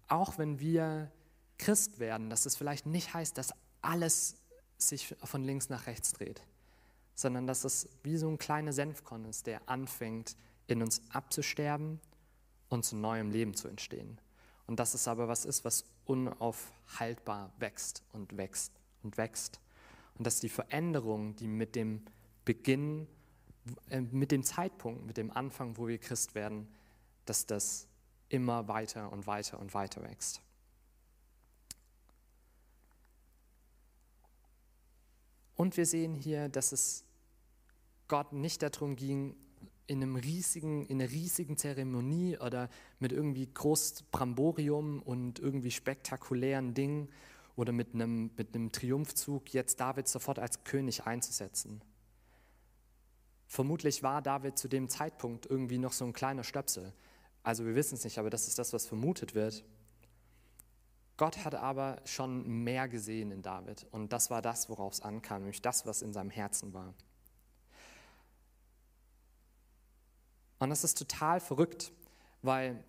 [0.08, 1.12] auch wenn wir
[1.58, 4.36] Christ werden, dass es vielleicht nicht heißt, dass alles
[4.78, 6.44] sich von links nach rechts dreht,
[7.16, 10.36] sondern dass es wie so ein kleiner Senfkorn ist, der anfängt,
[10.68, 12.00] in uns abzusterben
[12.70, 14.22] und zu neuem Leben zu entstehen.
[14.68, 19.60] Und dass es aber was ist, was unaufhaltbar wächst und wächst und wächst.
[20.16, 22.04] Und dass die Veränderung, die mit dem
[22.46, 23.08] Beginn,
[24.12, 26.67] mit dem Zeitpunkt, mit dem Anfang, wo wir Christ werden,
[27.26, 27.88] dass das
[28.30, 30.41] immer weiter und weiter und weiter wächst.
[35.56, 37.06] Und wir sehen hier, dass es
[38.08, 39.36] Gott nicht darum ging,
[39.86, 46.73] in, einem riesigen, in einer riesigen Zeremonie oder mit irgendwie groß Bramborium und irgendwie spektakulären
[46.73, 47.10] Dingen
[47.56, 51.82] oder mit einem, mit einem Triumphzug jetzt David sofort als König einzusetzen.
[53.54, 56.92] Vermutlich war David zu dem Zeitpunkt irgendwie noch so ein kleiner Stöpsel.
[57.44, 59.63] Also wir wissen es nicht, aber das ist das, was vermutet wird.
[61.18, 65.42] Gott hat aber schon mehr gesehen in David und das war das, worauf es ankam,
[65.44, 66.96] nämlich das, was in seinem Herzen war.
[70.58, 71.92] Und das ist total verrückt,
[72.42, 72.84] weil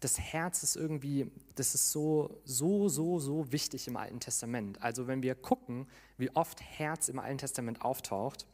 [0.00, 4.80] das Herz ist irgendwie, das ist so, so, so, so wichtig im Alten Testament.
[4.80, 5.86] Also wenn wir gucken,
[6.16, 8.46] wie oft Herz im Alten Testament auftaucht,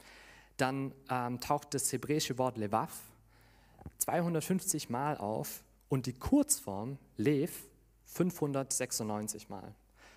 [0.63, 3.01] dann ähm, taucht das hebräische Wort Levav
[3.99, 7.53] 250 Mal auf und die Kurzform Lev
[8.07, 9.75] 596 Mal.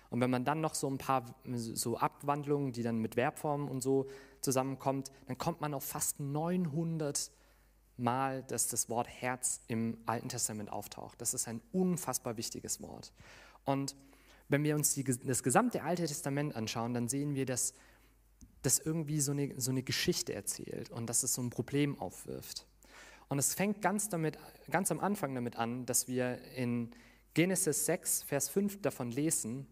[0.08, 3.82] Und wenn man dann noch so ein paar so Abwandlungen, die dann mit Verbformen und
[3.82, 4.08] so
[4.40, 7.32] zusammenkommt, dann kommt man auf fast 900
[7.96, 11.20] Mal, dass das Wort Herz im Alten Testament auftaucht.
[11.20, 13.12] Das ist ein unfassbar wichtiges Wort.
[13.64, 13.96] Und
[14.48, 17.74] wenn wir uns die, das gesamte Alte Testament anschauen, dann sehen wir, dass
[18.66, 22.66] das irgendwie so eine, so eine Geschichte erzählt und dass es so ein Problem aufwirft.
[23.28, 24.38] Und es fängt ganz, damit,
[24.70, 26.90] ganz am Anfang damit an, dass wir in
[27.34, 29.66] Genesis 6, Vers 5 davon lesen,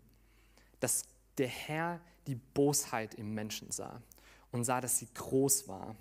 [0.80, 1.04] dass
[1.38, 4.00] der Herr die Bosheit im Menschen sah
[4.52, 5.96] und sah, dass sie groß war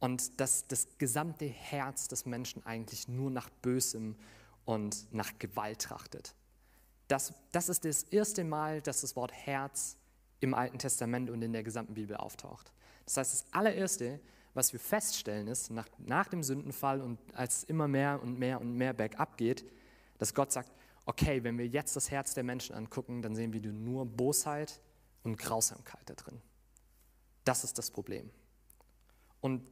[0.00, 4.16] und dass das gesamte Herz des Menschen eigentlich nur nach Bösem
[4.66, 6.34] und nach Gewalt trachtet.
[7.08, 9.96] Das, das ist das erste Mal, dass das Wort Herz
[10.44, 12.72] im Alten Testament und in der gesamten Bibel auftaucht.
[13.04, 14.20] Das heißt, das allererste,
[14.54, 18.60] was wir feststellen, ist, nach, nach dem Sündenfall und als es immer mehr und mehr
[18.60, 19.64] und mehr bergab geht,
[20.18, 20.70] dass Gott sagt,
[21.06, 24.80] okay, wenn wir jetzt das Herz der Menschen angucken, dann sehen wir nur Bosheit
[25.22, 26.40] und Grausamkeit da drin.
[27.44, 28.30] Das ist das Problem.
[29.40, 29.62] Und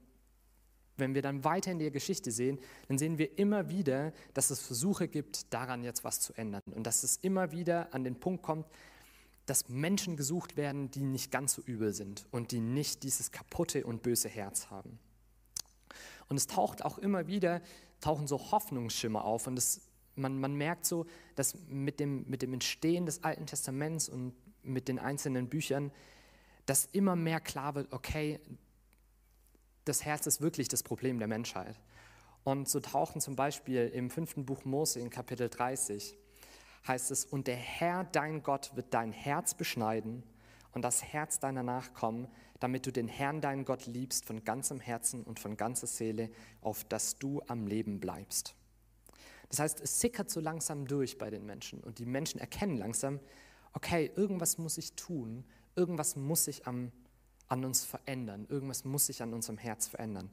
[0.96, 2.58] wenn wir dann weiter in der Geschichte sehen,
[2.88, 6.62] dann sehen wir immer wieder, dass es Versuche gibt, daran jetzt was zu ändern.
[6.74, 8.66] Und dass es immer wieder an den Punkt kommt,
[9.52, 13.84] dass Menschen gesucht werden, die nicht ganz so übel sind und die nicht dieses kaputte
[13.84, 14.98] und böse Herz haben.
[16.30, 17.60] Und es taucht auch immer wieder,
[18.00, 19.46] tauchen so Hoffnungsschimmer auf.
[19.46, 19.82] Und es,
[20.14, 24.88] man, man merkt so, dass mit dem, mit dem Entstehen des Alten Testaments und mit
[24.88, 25.92] den einzelnen Büchern,
[26.64, 28.40] dass immer mehr klar wird, okay,
[29.84, 31.78] das Herz ist wirklich das Problem der Menschheit.
[32.42, 36.16] Und so tauchen zum Beispiel im fünften Buch Mose in Kapitel 30
[36.86, 40.22] heißt es, und der Herr, dein Gott, wird dein Herz beschneiden
[40.72, 42.28] und das Herz deiner Nachkommen,
[42.60, 46.84] damit du den Herrn, deinen Gott, liebst von ganzem Herzen und von ganzer Seele, auf
[46.84, 48.54] dass du am Leben bleibst.
[49.48, 53.20] Das heißt, es sickert so langsam durch bei den Menschen und die Menschen erkennen langsam,
[53.74, 55.44] okay, irgendwas muss ich tun,
[55.76, 56.92] irgendwas muss ich am
[57.52, 58.46] an uns verändern.
[58.48, 60.30] Irgendwas muss sich an unserem Herz verändern.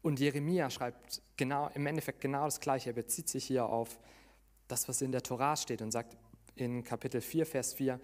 [0.00, 2.90] Und Jeremia schreibt genau, im Endeffekt genau das Gleiche.
[2.90, 4.00] Er bezieht sich hier auf
[4.72, 6.16] das, was in der Torah steht und sagt
[6.56, 8.00] in Kapitel 4, Vers 4,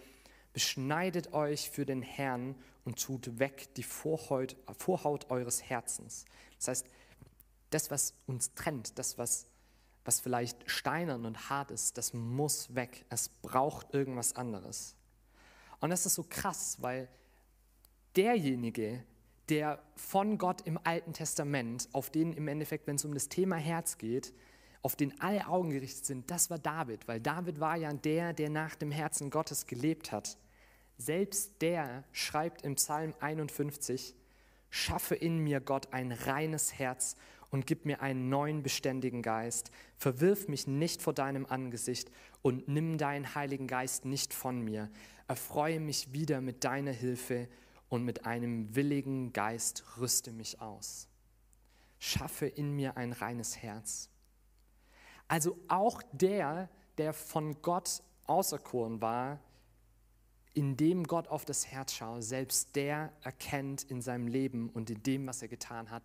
[0.52, 2.54] beschneidet euch für den Herrn
[2.84, 6.26] und tut weg die Vorhaut, Vorhaut eures Herzens.
[6.58, 6.86] Das heißt,
[7.70, 9.46] das, was uns trennt, das, was,
[10.04, 13.04] was vielleicht steinern und hart ist, das muss weg.
[13.08, 14.94] Es braucht irgendwas anderes.
[15.80, 17.08] Und das ist so krass, weil
[18.16, 19.04] derjenige,
[19.48, 23.56] der von Gott im Alten Testament, auf den im Endeffekt, wenn es um das Thema
[23.56, 24.34] Herz geht,
[24.82, 28.50] auf den alle Augen gerichtet sind, das war David, weil David war ja der, der
[28.50, 30.38] nach dem Herzen Gottes gelebt hat.
[30.96, 34.14] Selbst der schreibt im Psalm 51,
[34.70, 37.16] schaffe in mir Gott ein reines Herz
[37.50, 39.70] und gib mir einen neuen beständigen Geist.
[39.96, 42.10] Verwirf mich nicht vor deinem Angesicht
[42.42, 44.90] und nimm deinen Heiligen Geist nicht von mir.
[45.28, 47.48] Erfreue mich wieder mit deiner Hilfe
[47.88, 51.08] und mit einem willigen Geist rüste mich aus.
[51.98, 54.10] Schaffe in mir ein reines Herz.
[55.28, 59.38] Also auch der, der von Gott auserkoren war,
[60.54, 65.26] indem Gott auf das Herz schaut, selbst der erkennt in seinem Leben und in dem,
[65.26, 66.02] was er getan hat,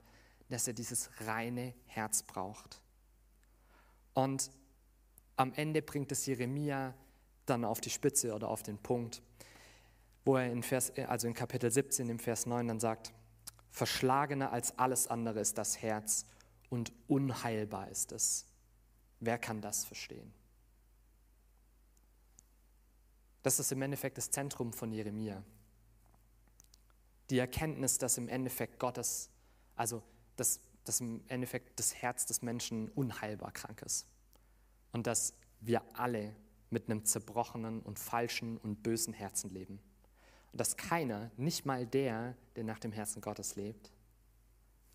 [0.49, 2.81] dass er dieses reine Herz braucht.
[4.13, 4.51] Und
[5.35, 6.93] am Ende bringt es Jeremia
[7.45, 9.21] dann auf die Spitze oder auf den Punkt,
[10.25, 13.11] wo er in, Vers, also in Kapitel 17 im Vers 9 dann sagt,
[13.71, 16.25] verschlagener als alles andere ist das Herz
[16.69, 18.45] und unheilbar ist es.
[19.25, 20.33] Wer kann das verstehen?
[23.41, 25.41] Das ist im Endeffekt das Zentrum von Jeremia.
[27.29, 29.29] Die Erkenntnis, dass im Endeffekt Gottes,
[29.75, 30.03] also
[30.35, 34.07] dass, dass im Endeffekt das Herz des Menschen unheilbar krank ist.
[34.91, 36.35] Und dass wir alle
[36.69, 39.79] mit einem zerbrochenen und falschen und bösen Herzen leben.
[40.51, 43.91] Und dass keiner, nicht mal der, der nach dem Herzen Gottes lebt,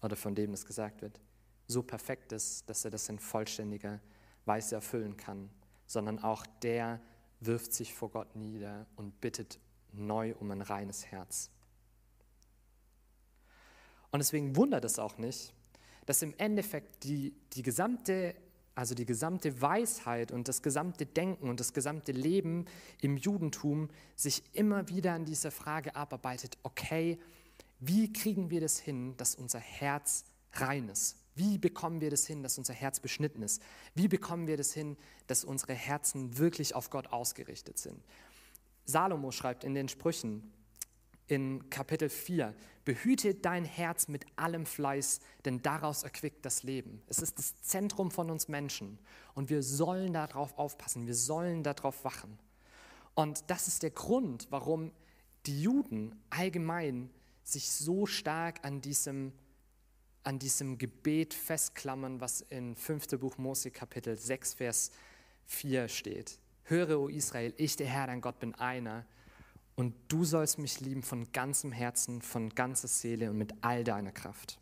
[0.02, 1.18] oder von dem das gesagt wird,
[1.66, 4.00] so perfekt ist, dass er das in vollständiger
[4.48, 5.48] Weise erfüllen kann,
[5.86, 7.00] sondern auch der,
[7.40, 9.60] wirft sich vor Gott nieder und bittet
[9.92, 11.50] neu um ein reines Herz.
[14.10, 15.52] Und deswegen wundert es auch nicht,
[16.06, 18.34] dass im Endeffekt die, die gesamte,
[18.74, 22.64] also die gesamte Weisheit und das gesamte Denken und das gesamte Leben
[23.02, 27.18] im Judentum sich immer wieder an dieser Frage abarbeitet, okay,
[27.80, 31.16] wie kriegen wir das hin, dass unser Herz rein ist?
[31.38, 33.62] Wie bekommen wir das hin, dass unser Herz beschnitten ist?
[33.94, 34.96] Wie bekommen wir das hin,
[35.28, 38.02] dass unsere Herzen wirklich auf Gott ausgerichtet sind?
[38.84, 40.52] Salomo schreibt in den Sprüchen
[41.28, 47.02] in Kapitel 4, behüte dein Herz mit allem Fleiß, denn daraus erquickt das Leben.
[47.06, 48.98] Es ist das Zentrum von uns Menschen
[49.34, 52.38] und wir sollen darauf aufpassen, wir sollen darauf wachen.
[53.14, 54.90] Und das ist der Grund, warum
[55.46, 57.10] die Juden allgemein
[57.44, 59.32] sich so stark an diesem
[60.24, 63.18] an diesem Gebet festklammern, was in 5.
[63.18, 64.90] Buch Mose Kapitel 6, Vers
[65.46, 66.38] 4 steht.
[66.64, 69.06] Höre, o Israel, ich, der Herr, dein Gott, bin einer.
[69.74, 74.12] Und du sollst mich lieben von ganzem Herzen, von ganzer Seele und mit all deiner
[74.12, 74.58] Kraft.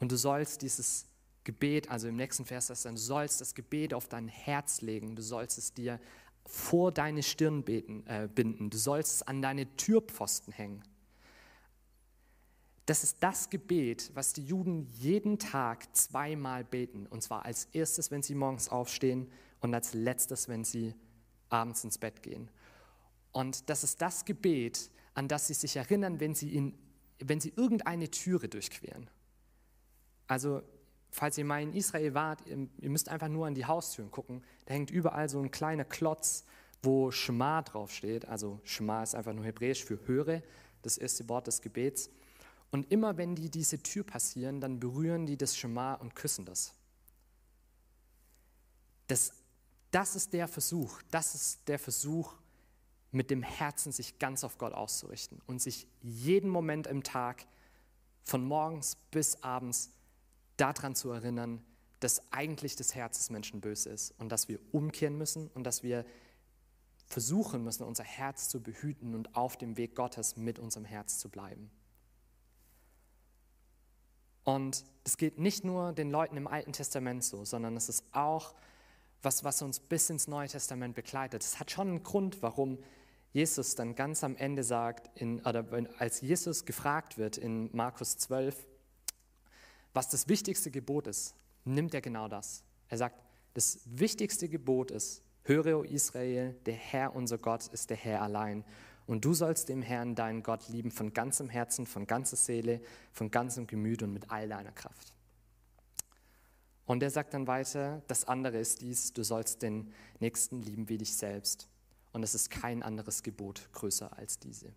[0.00, 1.06] Und du sollst dieses
[1.44, 5.16] Gebet, also im nächsten Vers das dann, du sollst das Gebet auf dein Herz legen,
[5.16, 6.00] du sollst es dir
[6.44, 10.82] vor deine Stirn beten, äh, binden, du sollst es an deine Türpfosten hängen.
[12.86, 17.06] Das ist das Gebet, was die Juden jeden Tag zweimal beten.
[17.06, 20.94] Und zwar als erstes, wenn sie morgens aufstehen und als letztes, wenn sie
[21.48, 22.50] abends ins Bett gehen.
[23.30, 26.74] Und das ist das Gebet, an das sie sich erinnern, wenn sie, in,
[27.18, 29.08] wenn sie irgendeine Türe durchqueren.
[30.26, 30.62] Also,
[31.10, 34.42] falls ihr mal in Israel wart, ihr, müsst einfach nur an die Haustüren gucken.
[34.66, 36.44] Da hängt überall so ein kleiner Klotz,
[36.82, 38.26] wo Shema draufsteht.
[38.26, 40.42] Also, Shema ist einfach nur hebräisch für höre,
[40.82, 42.10] das erste Wort des Gebets.
[42.72, 46.74] Und immer wenn die diese Tür passieren, dann berühren die das Schema und küssen das.
[49.06, 49.32] das.
[49.90, 52.34] Das ist der Versuch, das ist der Versuch,
[53.10, 57.46] mit dem Herzen sich ganz auf Gott auszurichten und sich jeden Moment im Tag,
[58.24, 59.90] von morgens bis abends,
[60.56, 61.62] daran zu erinnern,
[62.00, 65.82] dass eigentlich das Herz des Menschen böse ist und dass wir umkehren müssen und dass
[65.82, 66.06] wir
[67.06, 71.28] versuchen müssen, unser Herz zu behüten und auf dem Weg Gottes mit unserem Herz zu
[71.28, 71.70] bleiben.
[74.44, 78.54] Und es geht nicht nur den Leuten im Alten Testament so, sondern es ist auch
[79.22, 81.42] was, was uns bis ins Neue Testament begleitet.
[81.42, 82.78] Es hat schon einen Grund, warum
[83.32, 85.64] Jesus dann ganz am Ende sagt, in, oder
[85.98, 88.66] als Jesus gefragt wird in Markus 12,
[89.94, 92.64] was das wichtigste Gebot ist, nimmt er genau das.
[92.88, 93.16] Er sagt,
[93.54, 98.64] das wichtigste Gebot ist, höre, o Israel, der Herr unser Gott ist der Herr allein.
[99.06, 102.80] Und du sollst dem Herrn, deinen Gott, lieben von ganzem Herzen, von ganzer Seele,
[103.12, 105.12] von ganzem Gemüt und mit all deiner Kraft.
[106.86, 110.98] Und er sagt dann weiter, das andere ist dies, du sollst den Nächsten lieben wie
[110.98, 111.68] dich selbst.
[112.12, 114.72] Und es ist kein anderes Gebot größer als diese.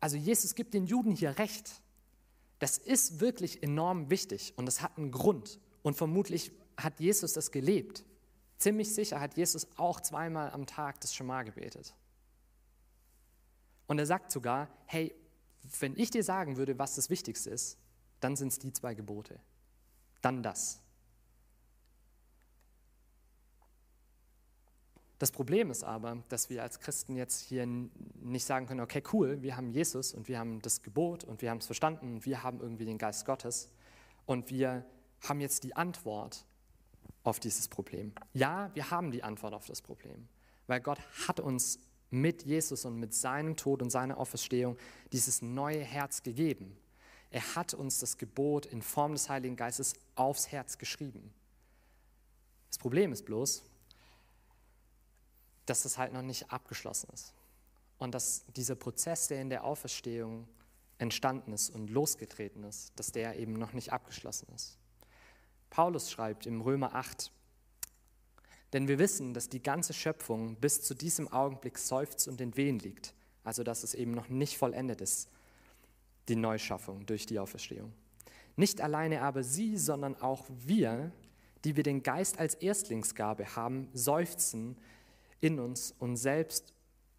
[0.00, 1.80] Also Jesus gibt den Juden hier recht.
[2.58, 5.60] Das ist wirklich enorm wichtig und es hat einen Grund.
[5.82, 8.04] Und vermutlich hat Jesus das gelebt.
[8.58, 11.94] Ziemlich sicher hat Jesus auch zweimal am Tag das Schema gebetet.
[13.86, 15.14] Und er sagt sogar, hey,
[15.80, 17.78] wenn ich dir sagen würde, was das Wichtigste ist,
[18.20, 19.38] dann sind es die zwei Gebote.
[20.22, 20.80] Dann das.
[25.18, 29.40] Das Problem ist aber, dass wir als Christen jetzt hier nicht sagen können, okay, cool,
[29.42, 32.42] wir haben Jesus und wir haben das Gebot und wir haben es verstanden und wir
[32.42, 33.70] haben irgendwie den Geist Gottes
[34.26, 34.84] und wir
[35.26, 36.44] haben jetzt die Antwort
[37.26, 38.12] auf dieses Problem?
[38.32, 40.28] Ja, wir haben die Antwort auf das Problem,
[40.66, 41.78] weil Gott hat uns
[42.10, 44.76] mit Jesus und mit seinem Tod und seiner Auferstehung
[45.12, 46.76] dieses neue Herz gegeben.
[47.30, 51.34] Er hat uns das Gebot in Form des Heiligen Geistes aufs Herz geschrieben.
[52.70, 53.64] Das Problem ist bloß,
[55.66, 57.34] dass das halt noch nicht abgeschlossen ist.
[57.98, 60.46] Und dass dieser Prozess, der in der Auferstehung
[60.98, 64.78] entstanden ist und losgetreten ist, dass der eben noch nicht abgeschlossen ist.
[65.70, 67.32] Paulus schreibt im Römer 8,
[68.72, 72.78] denn wir wissen, dass die ganze Schöpfung bis zu diesem Augenblick seufzt und in Wehen
[72.78, 73.14] liegt,
[73.44, 75.28] also dass es eben noch nicht vollendet ist,
[76.28, 77.92] die Neuschaffung durch die Auferstehung.
[78.56, 81.12] Nicht alleine aber sie, sondern auch wir,
[81.64, 84.76] die wir den Geist als Erstlingsgabe haben, seufzen
[85.40, 86.72] in uns und selbst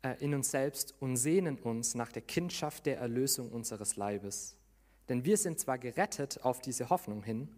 [0.08, 4.56] äh, in uns selbst und sehnen uns nach der Kindschaft der Erlösung unseres Leibes.
[5.10, 7.50] Denn wir sind zwar gerettet auf diese Hoffnung hin,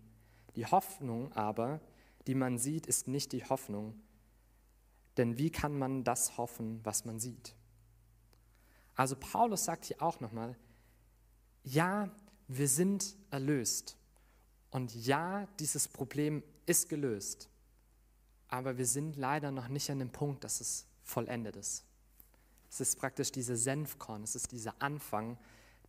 [0.56, 1.80] die Hoffnung aber,
[2.28, 4.00] die man sieht, ist nicht die Hoffnung.
[5.18, 7.56] Denn wie kann man das hoffen, was man sieht?
[8.95, 10.58] Also Paulus sagt hier auch nochmal,
[11.64, 12.10] ja,
[12.47, 13.97] wir sind erlöst.
[14.72, 17.50] Und ja, dieses Problem ist gelöst.
[18.47, 21.86] Aber wir sind leider noch nicht an dem Punkt, dass es vollendet ist.
[22.70, 25.38] Es ist praktisch diese Senfkorn, es ist dieser Anfang,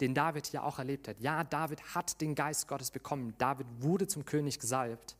[0.00, 1.20] den David ja auch erlebt hat.
[1.20, 3.34] Ja, David hat den Geist Gottes bekommen.
[3.38, 5.16] David wurde zum König gesalbt.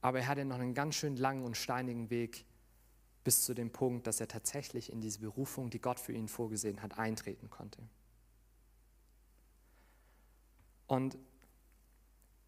[0.00, 2.44] Aber er hatte noch einen ganz schön langen und steinigen Weg
[3.24, 6.80] bis zu dem Punkt, dass er tatsächlich in diese Berufung, die Gott für ihn vorgesehen
[6.82, 7.82] hat, eintreten konnte.
[10.86, 11.18] Und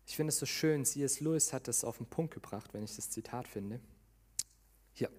[0.06, 1.20] ich finde es so schön, C.S.
[1.20, 3.80] Lewis hat das auf den Punkt gebracht, wenn ich das Zitat finde.
[4.92, 5.10] Hier.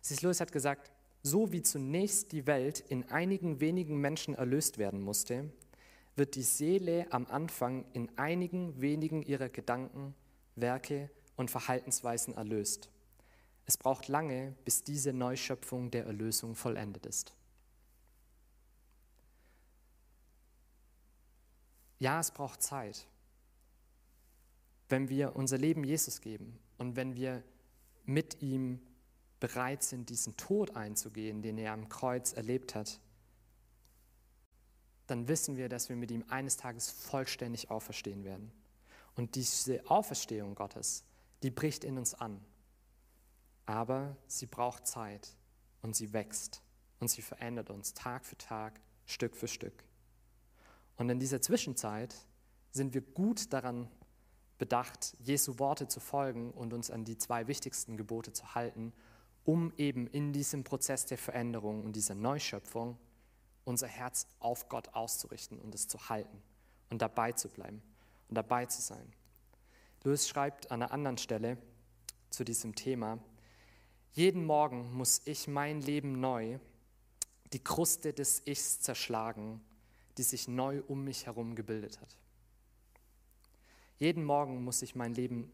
[0.00, 0.22] C.S.
[0.22, 0.90] Lewis hat gesagt,
[1.22, 5.50] so wie zunächst die Welt in einigen wenigen Menschen erlöst werden musste,
[6.16, 10.14] wird die Seele am Anfang in einigen wenigen ihrer Gedanken,
[10.56, 12.90] Werke und Verhaltensweisen erlöst.
[13.64, 17.34] Es braucht lange, bis diese Neuschöpfung der Erlösung vollendet ist.
[21.98, 23.06] Ja, es braucht Zeit.
[24.88, 27.44] Wenn wir unser Leben Jesus geben und wenn wir
[28.04, 28.80] mit ihm
[29.42, 33.00] bereit sind, diesen Tod einzugehen, den er am Kreuz erlebt hat,
[35.08, 38.52] dann wissen wir, dass wir mit ihm eines Tages vollständig auferstehen werden.
[39.16, 41.02] Und diese Auferstehung Gottes,
[41.42, 42.40] die bricht in uns an.
[43.66, 45.36] Aber sie braucht Zeit
[45.82, 46.62] und sie wächst
[47.00, 49.82] und sie verändert uns Tag für Tag, Stück für Stück.
[50.96, 52.14] Und in dieser Zwischenzeit
[52.70, 53.90] sind wir gut daran
[54.56, 58.92] bedacht, Jesu Worte zu folgen und uns an die zwei wichtigsten Gebote zu halten
[59.44, 62.96] um eben in diesem Prozess der Veränderung und dieser Neuschöpfung
[63.64, 66.42] unser Herz auf Gott auszurichten und es zu halten
[66.90, 67.82] und dabei zu bleiben
[68.28, 69.12] und dabei zu sein.
[70.04, 71.58] Lewis schreibt an einer anderen Stelle
[72.30, 73.18] zu diesem Thema,
[74.14, 76.58] jeden Morgen muss ich mein Leben neu,
[77.52, 79.60] die Kruste des Ichs zerschlagen,
[80.18, 82.16] die sich neu um mich herum gebildet hat.
[83.98, 85.50] Jeden Morgen muss ich mein Leben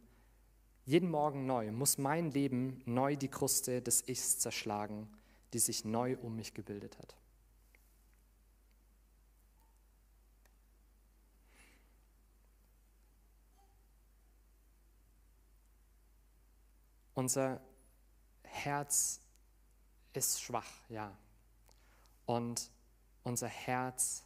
[0.88, 5.06] jeden Morgen neu muss mein Leben neu die Kruste des Ichs zerschlagen,
[5.52, 7.14] die sich neu um mich gebildet hat.
[17.12, 17.60] Unser
[18.44, 19.20] Herz
[20.14, 21.14] ist schwach, ja.
[22.24, 22.70] Und
[23.24, 24.24] unser Herz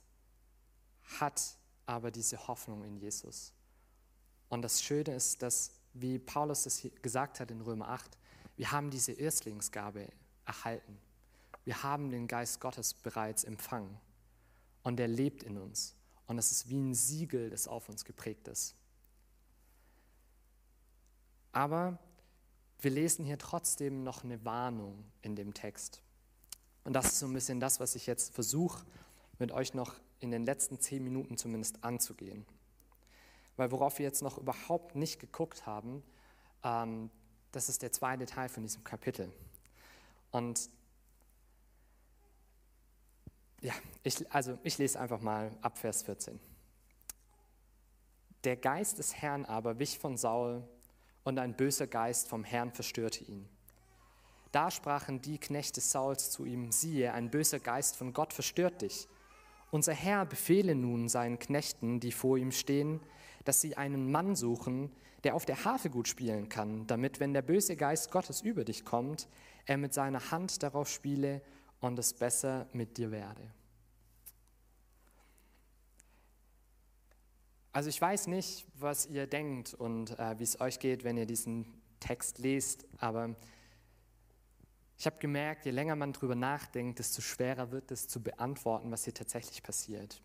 [1.19, 1.57] hat
[1.87, 3.53] aber diese Hoffnung in Jesus.
[4.49, 8.19] Und das Schöne ist, dass wie Paulus es gesagt hat in Römer 8,
[8.57, 10.09] wir haben diese Erstlingsgabe
[10.45, 10.99] erhalten.
[11.65, 13.99] Wir haben den Geist Gottes bereits empfangen
[14.83, 15.95] und er lebt in uns.
[16.27, 18.75] Und es ist wie ein Siegel, das auf uns geprägt ist.
[21.53, 21.99] Aber
[22.81, 26.03] wir lesen hier trotzdem noch eine Warnung in dem Text.
[26.85, 28.85] Und das ist so ein bisschen das, was ich jetzt versuche,
[29.39, 32.45] mit euch noch in den letzten zehn Minuten zumindest anzugehen.
[33.57, 36.03] Weil worauf wir jetzt noch überhaupt nicht geguckt haben,
[36.63, 37.11] ähm,
[37.53, 39.31] das ist der zweite Teil von diesem Kapitel.
[40.31, 40.71] Und
[43.61, 46.41] ja, ich, also ich lese einfach mal ab Vers 14.
[48.45, 50.67] Der Geist des Herrn aber wich von Saul
[51.23, 53.49] und ein böser Geist vom Herrn verstörte ihn.
[54.51, 59.09] Da sprachen die Knechte Sauls zu ihm, siehe, ein böser Geist von Gott verstört dich.
[59.71, 63.01] Unser Herr befehle nun seinen Knechten, die vor ihm stehen,
[63.45, 64.91] dass sie einen Mann suchen,
[65.25, 68.85] der auf der Harfe gut spielen kann, damit, wenn der böse Geist Gottes über dich
[68.85, 69.29] kommt,
[69.67, 71.43] er mit seiner Hand darauf spiele
[71.81, 73.53] und es besser mit dir werde.
[77.73, 81.27] Also ich weiß nicht, was ihr denkt und äh, wie es euch geht, wenn ihr
[81.27, 81.67] diesen
[82.01, 83.35] Text lest, aber
[84.99, 89.05] ich habe gemerkt, je länger man darüber nachdenkt, desto schwerer wird es zu beantworten, was
[89.05, 90.23] hier tatsächlich passiert.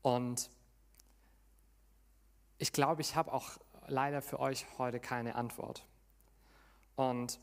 [0.00, 0.50] Und
[2.60, 3.58] ich glaube, ich habe auch
[3.88, 5.86] leider für euch heute keine Antwort.
[6.94, 7.40] Und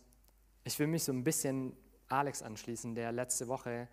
[0.63, 1.75] ich will mich so ein bisschen
[2.07, 3.89] Alex anschließen, der letzte Woche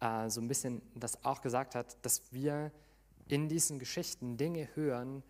[0.00, 2.72] äh, so ein bisschen das auch gesagt hat, dass wir
[3.26, 5.22] in diesen Geschichten Dinge hören,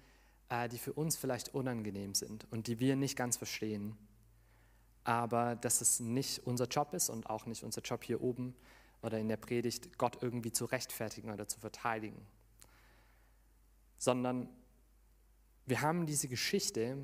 [0.49, 3.97] äh, die für uns vielleicht unangenehm sind und die wir nicht ganz verstehen.
[5.05, 8.57] Aber dass es nicht unser Job ist und auch nicht unser Job hier oben
[9.01, 12.27] oder in der Predigt, Gott irgendwie zu rechtfertigen oder zu verteidigen.
[13.97, 14.49] Sondern
[15.67, 16.97] wir haben diese Geschichte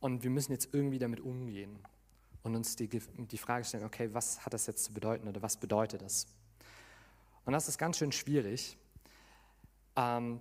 [0.00, 1.78] und wir müssen jetzt irgendwie damit umgehen
[2.42, 5.56] und uns die, die Frage stellen, okay, was hat das jetzt zu bedeuten oder was
[5.56, 6.26] bedeutet das?
[7.44, 8.76] Und das ist ganz schön schwierig.
[9.96, 10.40] Ähm,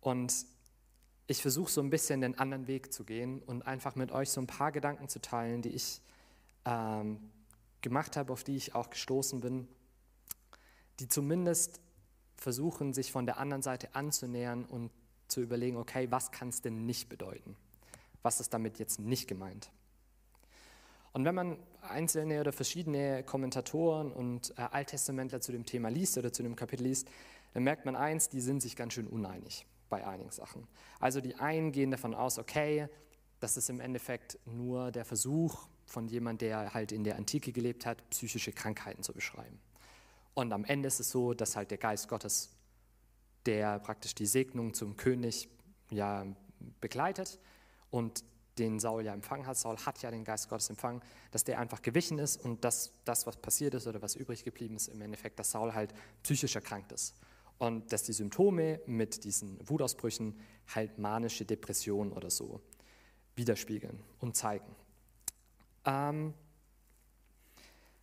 [0.00, 0.46] und
[1.26, 4.40] ich versuche so ein bisschen den anderen Weg zu gehen und einfach mit euch so
[4.40, 6.00] ein paar Gedanken zu teilen, die ich
[6.64, 7.30] ähm,
[7.82, 9.68] gemacht habe, auf die ich auch gestoßen bin,
[11.00, 11.80] die zumindest
[12.36, 14.90] versuchen, sich von der anderen Seite anzunähern und
[15.32, 17.56] zu überlegen, okay, was kann es denn nicht bedeuten?
[18.22, 19.70] Was ist damit jetzt nicht gemeint?
[21.12, 26.32] Und wenn man einzelne oder verschiedene Kommentatoren und äh, Alttestamentler zu dem Thema liest oder
[26.32, 27.08] zu dem Kapitel liest,
[27.52, 30.66] dann merkt man eins, die sind sich ganz schön uneinig bei einigen Sachen.
[31.00, 32.88] Also die einen gehen davon aus, okay,
[33.40, 37.84] das ist im Endeffekt nur der Versuch von jemand, der halt in der Antike gelebt
[37.84, 39.60] hat, psychische Krankheiten zu beschreiben.
[40.34, 42.50] Und am Ende ist es so, dass halt der Geist Gottes,
[43.46, 45.48] der praktisch die Segnung zum König
[45.90, 46.26] ja
[46.80, 47.38] begleitet
[47.90, 48.24] und
[48.58, 51.80] den Saul ja empfangen hat, Saul hat ja den Geist Gottes empfangen, dass der einfach
[51.80, 55.38] gewichen ist und dass das, was passiert ist oder was übrig geblieben ist, im Endeffekt,
[55.38, 57.14] dass Saul halt psychisch erkrankt ist.
[57.58, 60.38] Und dass die Symptome mit diesen Wutausbrüchen
[60.74, 62.60] halt manische Depression oder so
[63.36, 64.74] widerspiegeln und zeigen.
[65.84, 66.34] Ähm,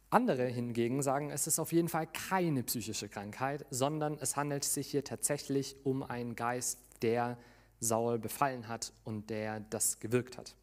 [0.09, 4.89] andere hingegen sagen, es ist auf jeden Fall keine psychische Krankheit, sondern es handelt sich
[4.89, 7.37] hier tatsächlich um einen Geist, der
[7.79, 10.55] Saul befallen hat und der das gewirkt hat.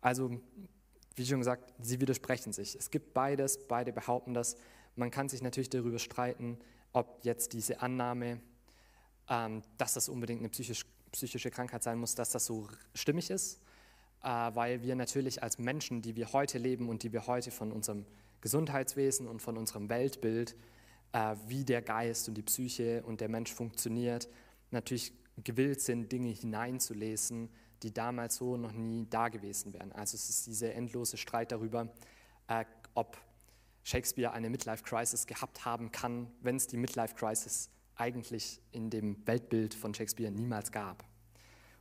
[0.00, 0.40] Also,
[1.14, 2.74] wie schon gesagt, sie widersprechen sich.
[2.74, 4.56] Es gibt beides, beide behaupten das.
[4.96, 6.58] Man kann sich natürlich darüber streiten,
[6.92, 8.40] ob jetzt diese Annahme,
[9.28, 13.60] ähm, dass das unbedingt eine psychisch, psychische Krankheit sein muss, dass das so stimmig ist,
[14.22, 17.70] äh, weil wir natürlich als Menschen, die wir heute leben und die wir heute von
[17.70, 18.06] unserem
[18.44, 20.54] Gesundheitswesen und von unserem Weltbild,
[21.12, 24.28] äh, wie der Geist und die Psyche und der Mensch funktioniert,
[24.70, 27.48] natürlich gewillt sind, Dinge hineinzulesen,
[27.82, 29.92] die damals so noch nie da gewesen wären.
[29.92, 31.88] Also es ist dieser endlose Streit darüber,
[32.48, 33.16] äh, ob
[33.82, 39.94] Shakespeare eine Midlife-Crisis gehabt haben kann, wenn es die Midlife-Crisis eigentlich in dem Weltbild von
[39.94, 41.02] Shakespeare niemals gab.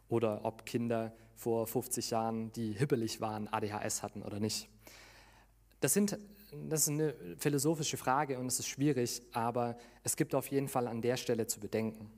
[0.08, 4.70] Oder ob Kinder vor 50 Jahren, die hibbelig waren, ADHS hatten oder nicht.
[5.82, 6.18] Das, sind,
[6.70, 10.88] das ist eine philosophische Frage und es ist schwierig, aber es gibt auf jeden Fall
[10.88, 12.10] an der Stelle zu bedenken.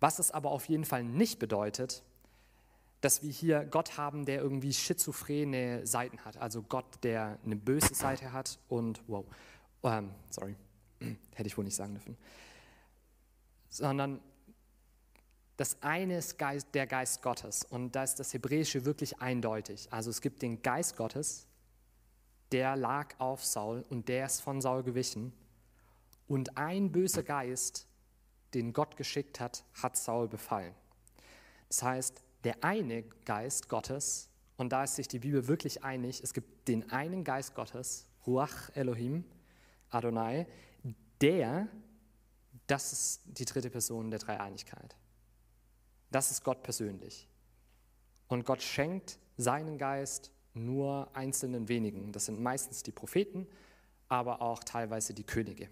[0.00, 2.02] Was es aber auf jeden Fall nicht bedeutet,
[3.00, 6.38] dass wir hier Gott haben, der irgendwie schizophrene Seiten hat.
[6.38, 9.26] Also Gott, der eine böse Seite hat und, wow,
[9.82, 10.56] ähm, sorry,
[11.34, 12.16] hätte ich wohl nicht sagen dürfen.
[13.68, 14.20] Sondern
[15.58, 19.88] das eine ist Geist, der Geist Gottes und da ist das Hebräische wirklich eindeutig.
[19.92, 21.46] Also es gibt den Geist Gottes,
[22.52, 25.32] der lag auf Saul und der ist von Saul gewichen.
[26.26, 27.86] Und ein böser Geist,
[28.54, 30.74] den Gott geschickt hat, hat Saul befallen.
[31.68, 36.32] Das heißt, der eine Geist Gottes, und da ist sich die Bibel wirklich einig, es
[36.32, 39.24] gibt den einen Geist Gottes, Ruach Elohim,
[39.90, 40.46] Adonai,
[41.20, 41.68] der,
[42.66, 44.96] das ist die dritte Person der Dreieinigkeit.
[46.10, 47.28] Das ist Gott persönlich.
[48.28, 52.12] Und Gott schenkt seinen Geist nur einzelnen wenigen.
[52.12, 53.46] Das sind meistens die Propheten,
[54.08, 55.68] aber auch teilweise die Könige.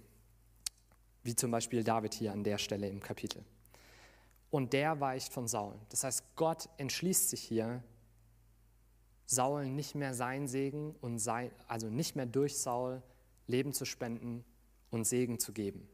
[1.23, 3.45] Wie zum Beispiel David hier an der Stelle im Kapitel
[4.53, 5.75] und der weicht von Saul.
[5.89, 7.83] Das heißt, Gott entschließt sich hier,
[9.27, 13.03] Saul nicht mehr sein Segen und sein, also nicht mehr durch Saul
[13.47, 14.45] Leben zu spenden
[14.91, 15.89] und Segen zu geben.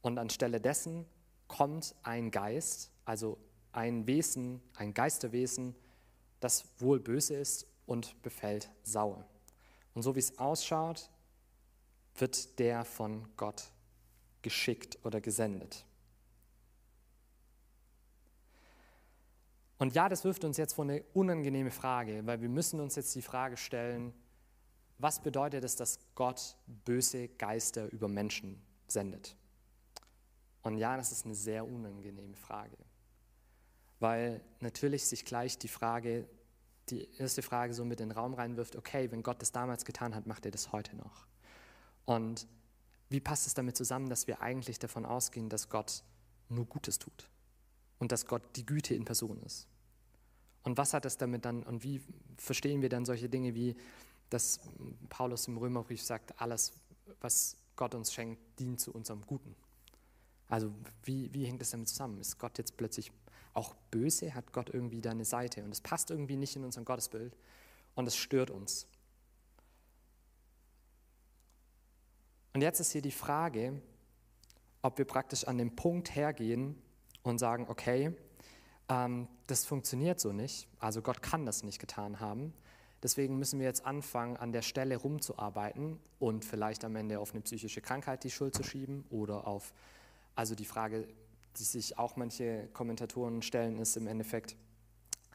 [0.00, 1.04] Und anstelle dessen
[1.48, 3.36] kommt ein Geist, also
[3.72, 5.74] ein Wesen, ein Geisterwesen,
[6.44, 9.24] das wohl böse ist und befällt Saul.
[9.94, 11.10] Und so wie es ausschaut,
[12.16, 13.70] wird der von Gott
[14.42, 15.84] geschickt oder gesendet.
[19.78, 23.14] Und ja, das wirft uns jetzt vor eine unangenehme Frage, weil wir müssen uns jetzt
[23.14, 24.12] die Frage stellen,
[24.98, 29.36] was bedeutet es, dass Gott böse Geister über Menschen sendet?
[30.62, 32.76] Und ja, das ist eine sehr unangenehme Frage,
[34.04, 36.28] weil natürlich sich gleich die Frage
[36.90, 40.14] die erste Frage so mit in den Raum reinwirft, okay, wenn Gott das damals getan
[40.14, 41.26] hat, macht er das heute noch.
[42.04, 42.46] Und
[43.08, 46.02] wie passt es damit zusammen, dass wir eigentlich davon ausgehen, dass Gott
[46.50, 47.30] nur Gutes tut
[47.98, 49.66] und dass Gott die Güte in Person ist?
[50.64, 52.02] Und was hat das damit dann und wie
[52.36, 53.74] verstehen wir dann solche Dinge wie,
[54.28, 54.60] dass
[55.08, 56.74] Paulus im Römerbrief sagt, alles,
[57.22, 59.56] was Gott uns schenkt, dient zu unserem Guten?
[60.48, 60.70] Also
[61.04, 62.20] wie, wie hängt das damit zusammen?
[62.20, 63.10] Ist Gott jetzt plötzlich
[63.54, 64.34] auch böse?
[64.34, 65.64] Hat Gott irgendwie da eine Seite?
[65.64, 67.36] Und es passt irgendwie nicht in unserem Gottesbild
[67.94, 68.86] und es stört uns.
[72.52, 73.80] Und jetzt ist hier die Frage,
[74.82, 76.80] ob wir praktisch an dem Punkt hergehen
[77.22, 78.14] und sagen, okay,
[78.88, 82.52] ähm, das funktioniert so nicht, also Gott kann das nicht getan haben.
[83.02, 87.42] Deswegen müssen wir jetzt anfangen, an der Stelle rumzuarbeiten und vielleicht am Ende auf eine
[87.42, 89.74] psychische Krankheit die Schuld zu schieben oder auf,
[90.34, 91.06] also die Frage,
[91.58, 94.56] die sich auch manche Kommentatoren stellen, ist im Endeffekt,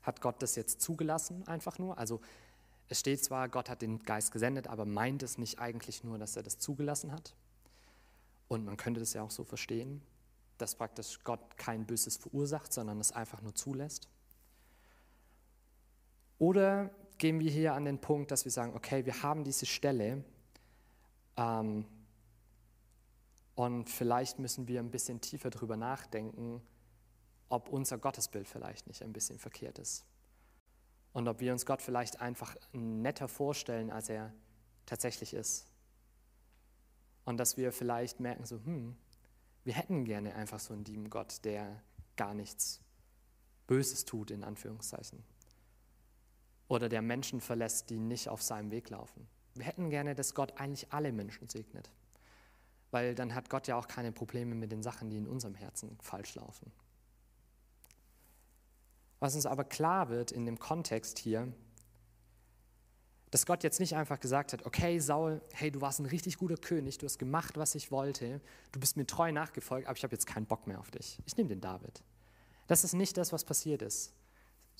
[0.01, 1.97] hat Gott das jetzt zugelassen einfach nur?
[1.97, 2.21] Also
[2.87, 6.35] es steht zwar, Gott hat den Geist gesendet, aber meint es nicht eigentlich nur, dass
[6.35, 7.35] er das zugelassen hat?
[8.47, 10.01] Und man könnte das ja auch so verstehen,
[10.57, 14.09] dass praktisch Gott kein Böses verursacht, sondern es einfach nur zulässt.
[16.39, 20.23] Oder gehen wir hier an den Punkt, dass wir sagen, okay, wir haben diese Stelle
[21.37, 21.85] ähm,
[23.59, 26.61] und vielleicht müssen wir ein bisschen tiefer darüber nachdenken,
[27.49, 30.05] ob unser Gottesbild vielleicht nicht ein bisschen verkehrt ist.
[31.11, 34.33] Und ob wir uns Gott vielleicht einfach netter vorstellen, als er
[34.85, 35.69] tatsächlich ist.
[37.25, 38.95] Und dass wir vielleicht merken, so, hm,
[39.65, 41.83] wir hätten gerne einfach so einen lieben Gott, der
[42.15, 42.79] gar nichts
[43.67, 45.21] Böses tut, in Anführungszeichen.
[46.69, 49.27] Oder der Menschen verlässt, die nicht auf seinem Weg laufen.
[49.53, 51.91] Wir hätten gerne, dass Gott eigentlich alle Menschen segnet.
[52.91, 55.97] Weil dann hat Gott ja auch keine Probleme mit den Sachen, die in unserem Herzen
[56.01, 56.71] falsch laufen.
[59.19, 61.51] Was uns aber klar wird in dem Kontext hier,
[63.31, 66.57] dass Gott jetzt nicht einfach gesagt hat, okay Saul, hey, du warst ein richtig guter
[66.57, 70.13] König, du hast gemacht, was ich wollte, du bist mir treu nachgefolgt, aber ich habe
[70.13, 71.21] jetzt keinen Bock mehr auf dich.
[71.25, 72.01] Ich nehme den David.
[72.67, 74.13] Das ist nicht das, was passiert ist.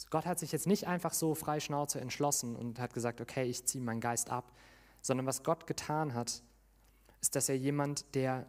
[0.09, 3.65] Gott hat sich jetzt nicht einfach so frei Schnauze entschlossen und hat gesagt, okay, ich
[3.65, 4.53] ziehe meinen Geist ab,
[5.01, 6.41] sondern was Gott getan hat,
[7.21, 8.45] ist, dass er jemand, der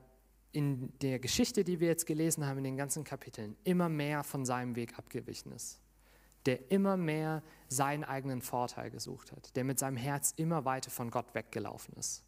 [0.52, 4.44] in der Geschichte, die wir jetzt gelesen haben, in den ganzen Kapiteln, immer mehr von
[4.44, 5.78] seinem Weg abgewichen ist.
[6.46, 9.54] Der immer mehr seinen eigenen Vorteil gesucht hat.
[9.56, 12.24] Der mit seinem Herz immer weiter von Gott weggelaufen ist.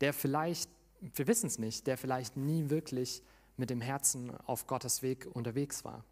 [0.00, 0.70] Der vielleicht,
[1.00, 3.22] wir wissen es nicht, der vielleicht nie wirklich
[3.56, 6.04] mit dem Herzen auf Gottes Weg unterwegs war.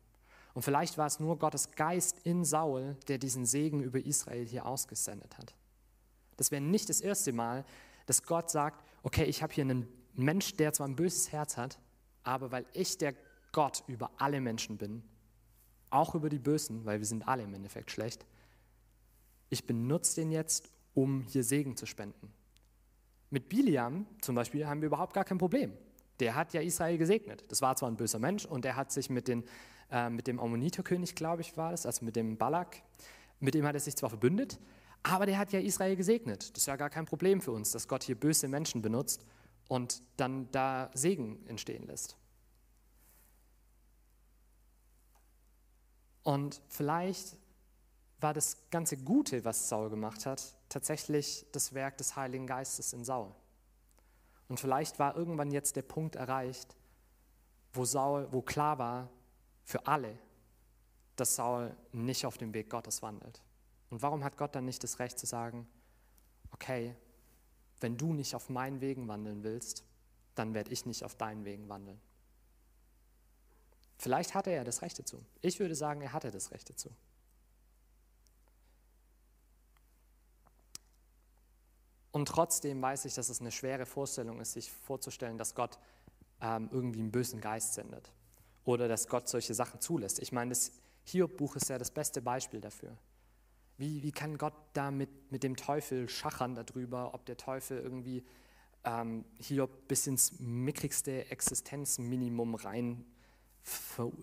[0.55, 4.67] Und vielleicht war es nur Gottes Geist in Saul, der diesen Segen über Israel hier
[4.67, 5.55] ausgesendet hat.
[6.37, 7.65] Das wäre nicht das erste Mal,
[8.07, 11.79] dass Gott sagt, okay, ich habe hier einen Mensch, der zwar ein böses Herz hat,
[12.23, 13.15] aber weil ich der
[13.53, 15.03] Gott über alle Menschen bin,
[15.91, 18.25] auch über die Bösen, weil wir sind alle im Endeffekt schlecht,
[19.51, 22.33] ich benutze den jetzt, um hier Segen zu spenden.
[23.31, 25.73] Mit Biliam zum Beispiel haben wir überhaupt gar kein Problem.
[26.21, 27.45] Der hat ja Israel gesegnet.
[27.49, 29.45] Das war zwar ein böser Mensch und er hat sich mit, den,
[29.91, 32.83] äh, mit dem Ammoniterkönig, glaube ich, war das, also mit dem Balak,
[33.41, 34.59] mit dem hat er sich zwar verbündet,
[35.03, 36.51] aber der hat ja Israel gesegnet.
[36.51, 39.25] Das ist ja gar kein Problem für uns, dass Gott hier böse Menschen benutzt
[39.69, 42.17] und dann da Segen entstehen lässt.
[46.23, 47.37] Und vielleicht
[48.21, 53.05] war das ganze Gute, was Saul gemacht hat, tatsächlich das Werk des Heiligen Geistes in
[53.05, 53.35] Saul.
[54.49, 56.77] Und vielleicht war irgendwann jetzt der Punkt erreicht,
[57.73, 59.11] wo Saul, wo klar war
[59.65, 60.17] für alle,
[61.17, 63.43] dass Saul nicht auf dem Weg Gottes wandelt.
[63.93, 65.69] Und warum hat Gott dann nicht das Recht zu sagen,
[66.51, 66.97] okay,
[67.81, 69.85] wenn du nicht auf meinen Wegen wandeln willst,
[70.35, 72.01] dann werde ich nicht auf deinen Wegen wandeln.
[73.99, 75.23] Vielleicht hatte er das Recht dazu.
[75.43, 76.89] Ich würde sagen, er hatte das Recht dazu.
[82.13, 85.79] Und trotzdem weiß ich, dass es eine schwere Vorstellung ist, sich vorzustellen, dass Gott
[86.41, 88.11] ähm, irgendwie einen bösen Geist sendet
[88.65, 90.19] oder dass Gott solche Sachen zulässt.
[90.19, 90.73] Ich meine, das
[91.05, 92.97] Hiob-Buch ist ja das beste Beispiel dafür.
[93.83, 98.23] Wie, wie kann Gott da mit, mit dem Teufel schachern darüber, ob der Teufel irgendwie
[98.85, 103.05] ähm, hier bis ins mickrigste Existenzminimum rein,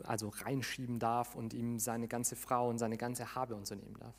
[0.04, 3.98] also reinschieben darf und ihm seine ganze Frau und seine ganze Habe und so nehmen
[4.00, 4.16] darf?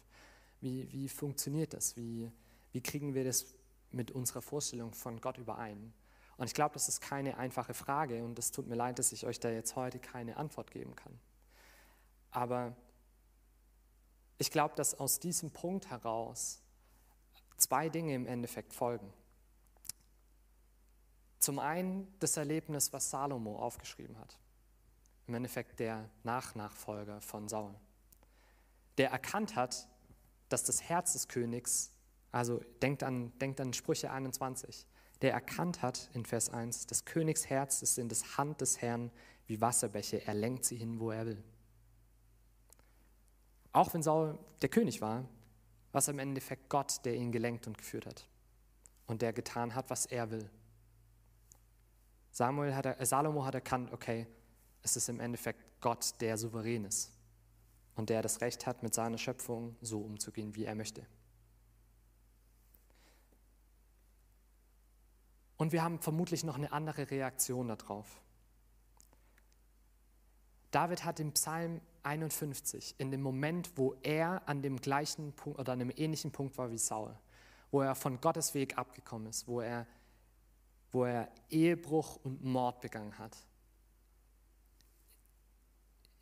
[0.60, 1.96] Wie, wie funktioniert das?
[1.96, 2.30] Wie,
[2.72, 3.54] wie kriegen wir das
[3.92, 5.94] mit unserer Vorstellung von Gott überein?
[6.36, 9.24] Und ich glaube, das ist keine einfache Frage und es tut mir leid, dass ich
[9.24, 11.18] euch da jetzt heute keine Antwort geben kann.
[12.30, 12.76] Aber
[14.40, 16.62] ich glaube, dass aus diesem Punkt heraus
[17.58, 19.12] zwei Dinge im Endeffekt folgen.
[21.38, 24.38] Zum einen das Erlebnis, was Salomo aufgeschrieben hat.
[25.26, 27.74] Im Endeffekt der Nachnachfolger von Saul.
[28.96, 29.86] Der erkannt hat,
[30.48, 31.92] dass das Herz des Königs,
[32.32, 34.86] also denkt an, denkt an Sprüche 21,
[35.20, 39.10] der erkannt hat in Vers 1, das Königsherz ist in das Hand des Herrn
[39.46, 41.44] wie Wasserbäche, er lenkt sie hin, wo er will.
[43.72, 45.24] Auch wenn Saul der König war,
[45.92, 48.28] war es im Endeffekt Gott, der ihn gelenkt und geführt hat
[49.06, 50.50] und der getan hat, was er will.
[52.30, 54.26] Samuel hat, äh, Salomo hat erkannt, okay,
[54.82, 57.12] es ist im Endeffekt Gott, der souverän ist
[57.96, 61.06] und der das Recht hat, mit seiner Schöpfung so umzugehen, wie er möchte.
[65.56, 68.22] Und wir haben vermutlich noch eine andere Reaktion darauf.
[70.70, 75.72] David hat im Psalm 51, in dem Moment, wo er an dem gleichen Punkt oder
[75.72, 77.14] an einem ähnlichen Punkt war wie Saul,
[77.70, 79.86] wo er von Gottes Weg abgekommen ist, wo er,
[80.92, 83.36] wo er Ehebruch und Mord begangen hat.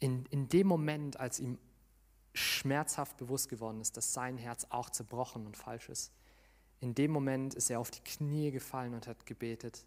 [0.00, 1.58] In, in dem Moment, als ihm
[2.34, 6.12] schmerzhaft bewusst geworden ist, dass sein Herz auch zerbrochen und falsch ist,
[6.80, 9.84] in dem Moment ist er auf die Knie gefallen und hat gebetet.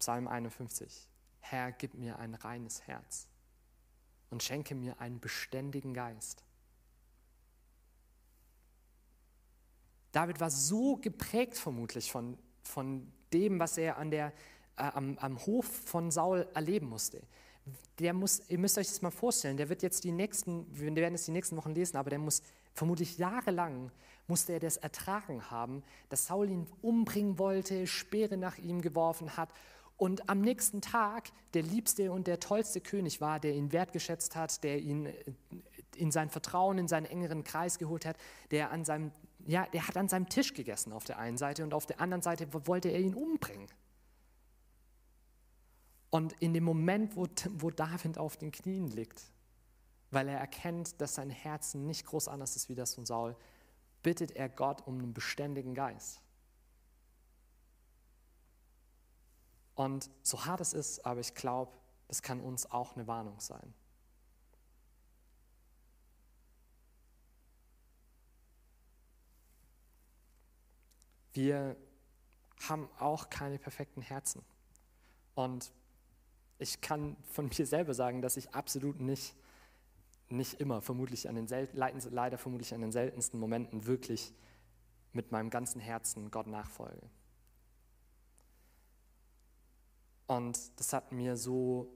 [0.00, 1.08] Psalm 51.
[1.40, 3.28] Herr, gib mir ein reines Herz
[4.34, 6.42] und schenke mir einen beständigen Geist.
[10.10, 14.32] David war so geprägt vermutlich von, von dem, was er an der,
[14.76, 17.22] äh, am, am Hof von Saul erleben musste.
[18.00, 21.14] Der muss, ihr müsst euch das mal vorstellen, der wird jetzt die nächsten, wir werden
[21.14, 23.92] es die nächsten Wochen lesen, aber der muss vermutlich jahrelang,
[24.26, 29.50] musste er das ertragen haben, dass Saul ihn umbringen wollte, Speere nach ihm geworfen hat
[29.96, 34.64] und am nächsten Tag der liebste und der tollste König war, der ihn wertgeschätzt hat,
[34.64, 35.14] der ihn äh,
[35.96, 38.16] in sein Vertrauen, in seinen engeren Kreis geholt hat,
[38.50, 39.12] der an seinem
[39.46, 42.22] ja, der hat an seinem Tisch gegessen auf der einen Seite und auf der anderen
[42.22, 43.68] Seite wollte er ihn umbringen.
[46.10, 49.22] Und in dem Moment, wo, wo David auf den Knien liegt,
[50.10, 53.36] weil er erkennt, dass sein Herz nicht groß anders ist wie das von Saul,
[54.02, 56.20] bittet er Gott um einen beständigen Geist.
[59.74, 61.72] Und so hart es ist, aber ich glaube,
[62.08, 63.74] das kann uns auch eine Warnung sein.
[71.32, 71.76] Wir
[72.68, 74.42] haben auch keine perfekten Herzen.
[75.34, 75.72] Und
[76.58, 79.34] ich kann von mir selber sagen, dass ich absolut nicht,
[80.28, 84.32] nicht immer, vermutlich an den leider vermutlich an den seltensten Momenten wirklich
[85.12, 87.08] mit meinem ganzen Herzen Gott nachfolge.
[90.26, 91.92] Und das hat mir so,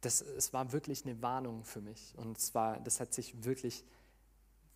[0.00, 2.14] das, es war wirklich eine Warnung für mich.
[2.16, 3.84] Und zwar, das hat sich wirklich,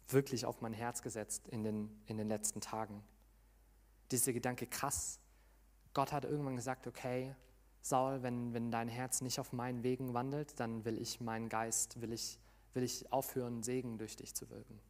[0.09, 3.03] wirklich auf mein Herz gesetzt in den, in den letzten Tagen
[4.11, 5.19] dieser Gedanke, krass,
[5.93, 7.35] Gott hat irgendwann gesagt, okay,
[7.81, 12.01] Saul, wenn, wenn dein Herz nicht auf meinen Wegen wandelt, dann will ich meinen Geist,
[12.01, 12.39] will ich,
[12.73, 14.81] will ich aufhören, Segen durch dich zu wirken.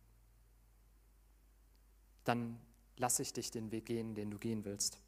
[2.25, 2.61] Dann
[2.97, 5.01] lasse ich dich den Weg gehen, den du gehen willst.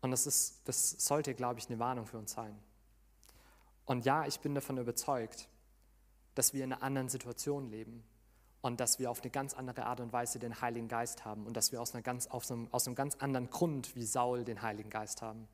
[0.00, 2.56] Und das, ist, das sollte, glaube ich, eine Warnung für uns sein.
[3.84, 5.48] Und ja, ich bin davon überzeugt,
[6.34, 8.04] dass wir in einer anderen Situation leben,
[8.60, 11.56] und dass wir auf eine ganz andere Art und Weise den Heiligen Geist haben und
[11.56, 14.62] dass wir aus, einer ganz, aus, einem, aus einem ganz anderen Grund wie Saul den
[14.62, 15.48] Heiligen Geist haben.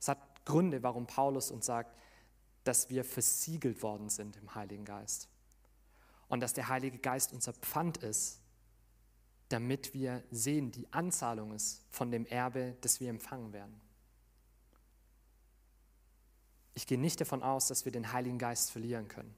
[0.00, 1.96] Es hat Gründe, warum Paulus uns sagt,
[2.64, 5.28] dass wir versiegelt worden sind im Heiligen Geist
[6.28, 8.40] und dass der Heilige Geist unser Pfand ist,
[9.48, 13.80] damit wir sehen, die Anzahlung ist von dem Erbe, das wir empfangen werden.
[16.74, 19.34] Ich gehe nicht davon aus, dass wir den Heiligen Geist verlieren können.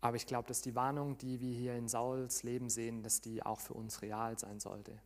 [0.00, 3.42] Aber ich glaube, dass die Warnung, die wir hier in Sauls Leben sehen, dass die
[3.42, 5.00] auch für uns real sein sollte.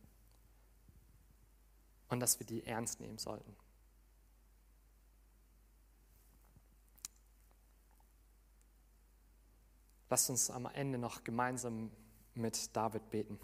[2.09, 3.55] Und dass wir die ernst nehmen sollten.
[10.09, 11.91] Lasst uns am Ende noch gemeinsam
[12.35, 13.39] mit David beten.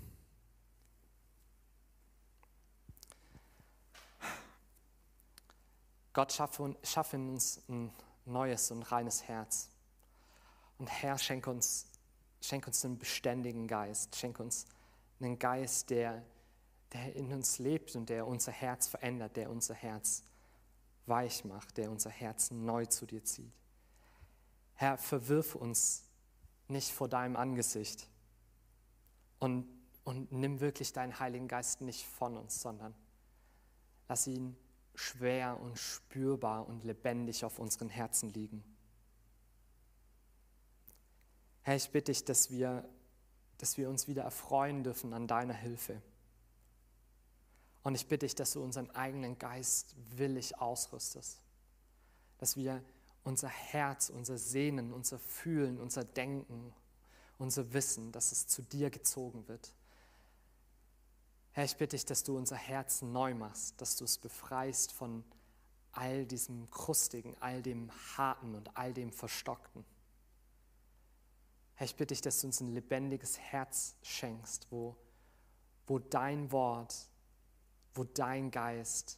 [6.13, 7.91] Gott schaffe, schaffe in uns ein
[8.25, 9.69] neues und reines Herz.
[10.77, 11.87] Und Herr, schenk uns,
[12.41, 14.15] schenk uns einen beständigen Geist.
[14.15, 14.65] Schenk uns
[15.19, 16.23] einen Geist, der,
[16.93, 20.23] der in uns lebt und der unser Herz verändert, der unser Herz
[21.05, 23.51] weich macht, der unser Herz neu zu dir zieht.
[24.75, 26.03] Herr, verwirf uns
[26.67, 28.07] nicht vor deinem Angesicht
[29.39, 29.67] und,
[30.03, 32.93] und nimm wirklich deinen Heiligen Geist nicht von uns, sondern
[34.07, 34.55] lass ihn
[34.95, 38.63] schwer und spürbar und lebendig auf unseren Herzen liegen.
[41.61, 42.87] Herr, ich bitte dich, dass wir,
[43.57, 46.01] dass wir uns wieder erfreuen dürfen an deiner Hilfe.
[47.83, 51.41] Und ich bitte dich, dass du unseren eigenen Geist willig ausrüstest.
[52.37, 52.83] Dass wir
[53.23, 56.73] unser Herz, unser Sehnen, unser Fühlen, unser Denken,
[57.37, 59.73] unser Wissen, dass es zu dir gezogen wird.
[61.51, 65.23] Herr, ich bitte dich, dass du unser Herz neu machst, dass du es befreist von
[65.93, 69.85] all diesem Krustigen, all dem Harten und all dem Verstockten.
[71.75, 74.95] Herr, ich bitte dich, dass du uns ein lebendiges Herz schenkst, wo,
[75.87, 77.07] wo dein Wort,
[77.93, 79.17] wo dein Geist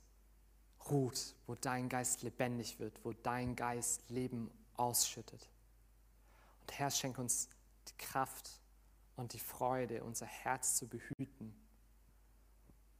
[0.89, 5.49] ruht, wo dein Geist lebendig wird, wo dein Geist Leben ausschüttet.
[6.61, 7.49] Und Herr, schenk uns
[7.89, 8.61] die Kraft
[9.15, 11.55] und die Freude, unser Herz zu behüten,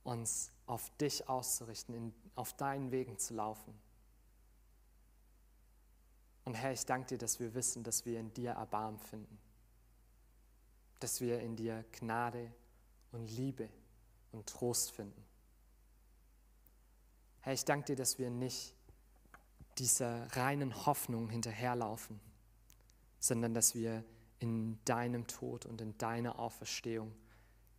[0.04, 3.74] uns auf dich auszurichten, in, auf deinen Wegen zu laufen.
[6.46, 9.38] Und Herr, ich danke dir, dass wir wissen, dass wir in dir Erbarmen finden,
[11.00, 12.52] dass wir in dir Gnade
[13.12, 13.70] und Liebe
[14.32, 15.26] und Trost finden.
[17.42, 18.74] Herr, ich danke dir, dass wir nicht
[19.78, 22.20] dieser reinen Hoffnung hinterherlaufen,
[23.20, 24.04] sondern dass wir
[24.40, 27.14] in deinem Tod und in deiner Auferstehung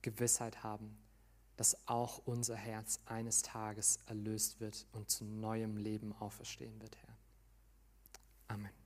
[0.03, 0.97] Gewissheit haben,
[1.57, 7.17] dass auch unser Herz eines Tages erlöst wird und zu neuem Leben auferstehen wird, Herr.
[8.49, 8.78] Amen.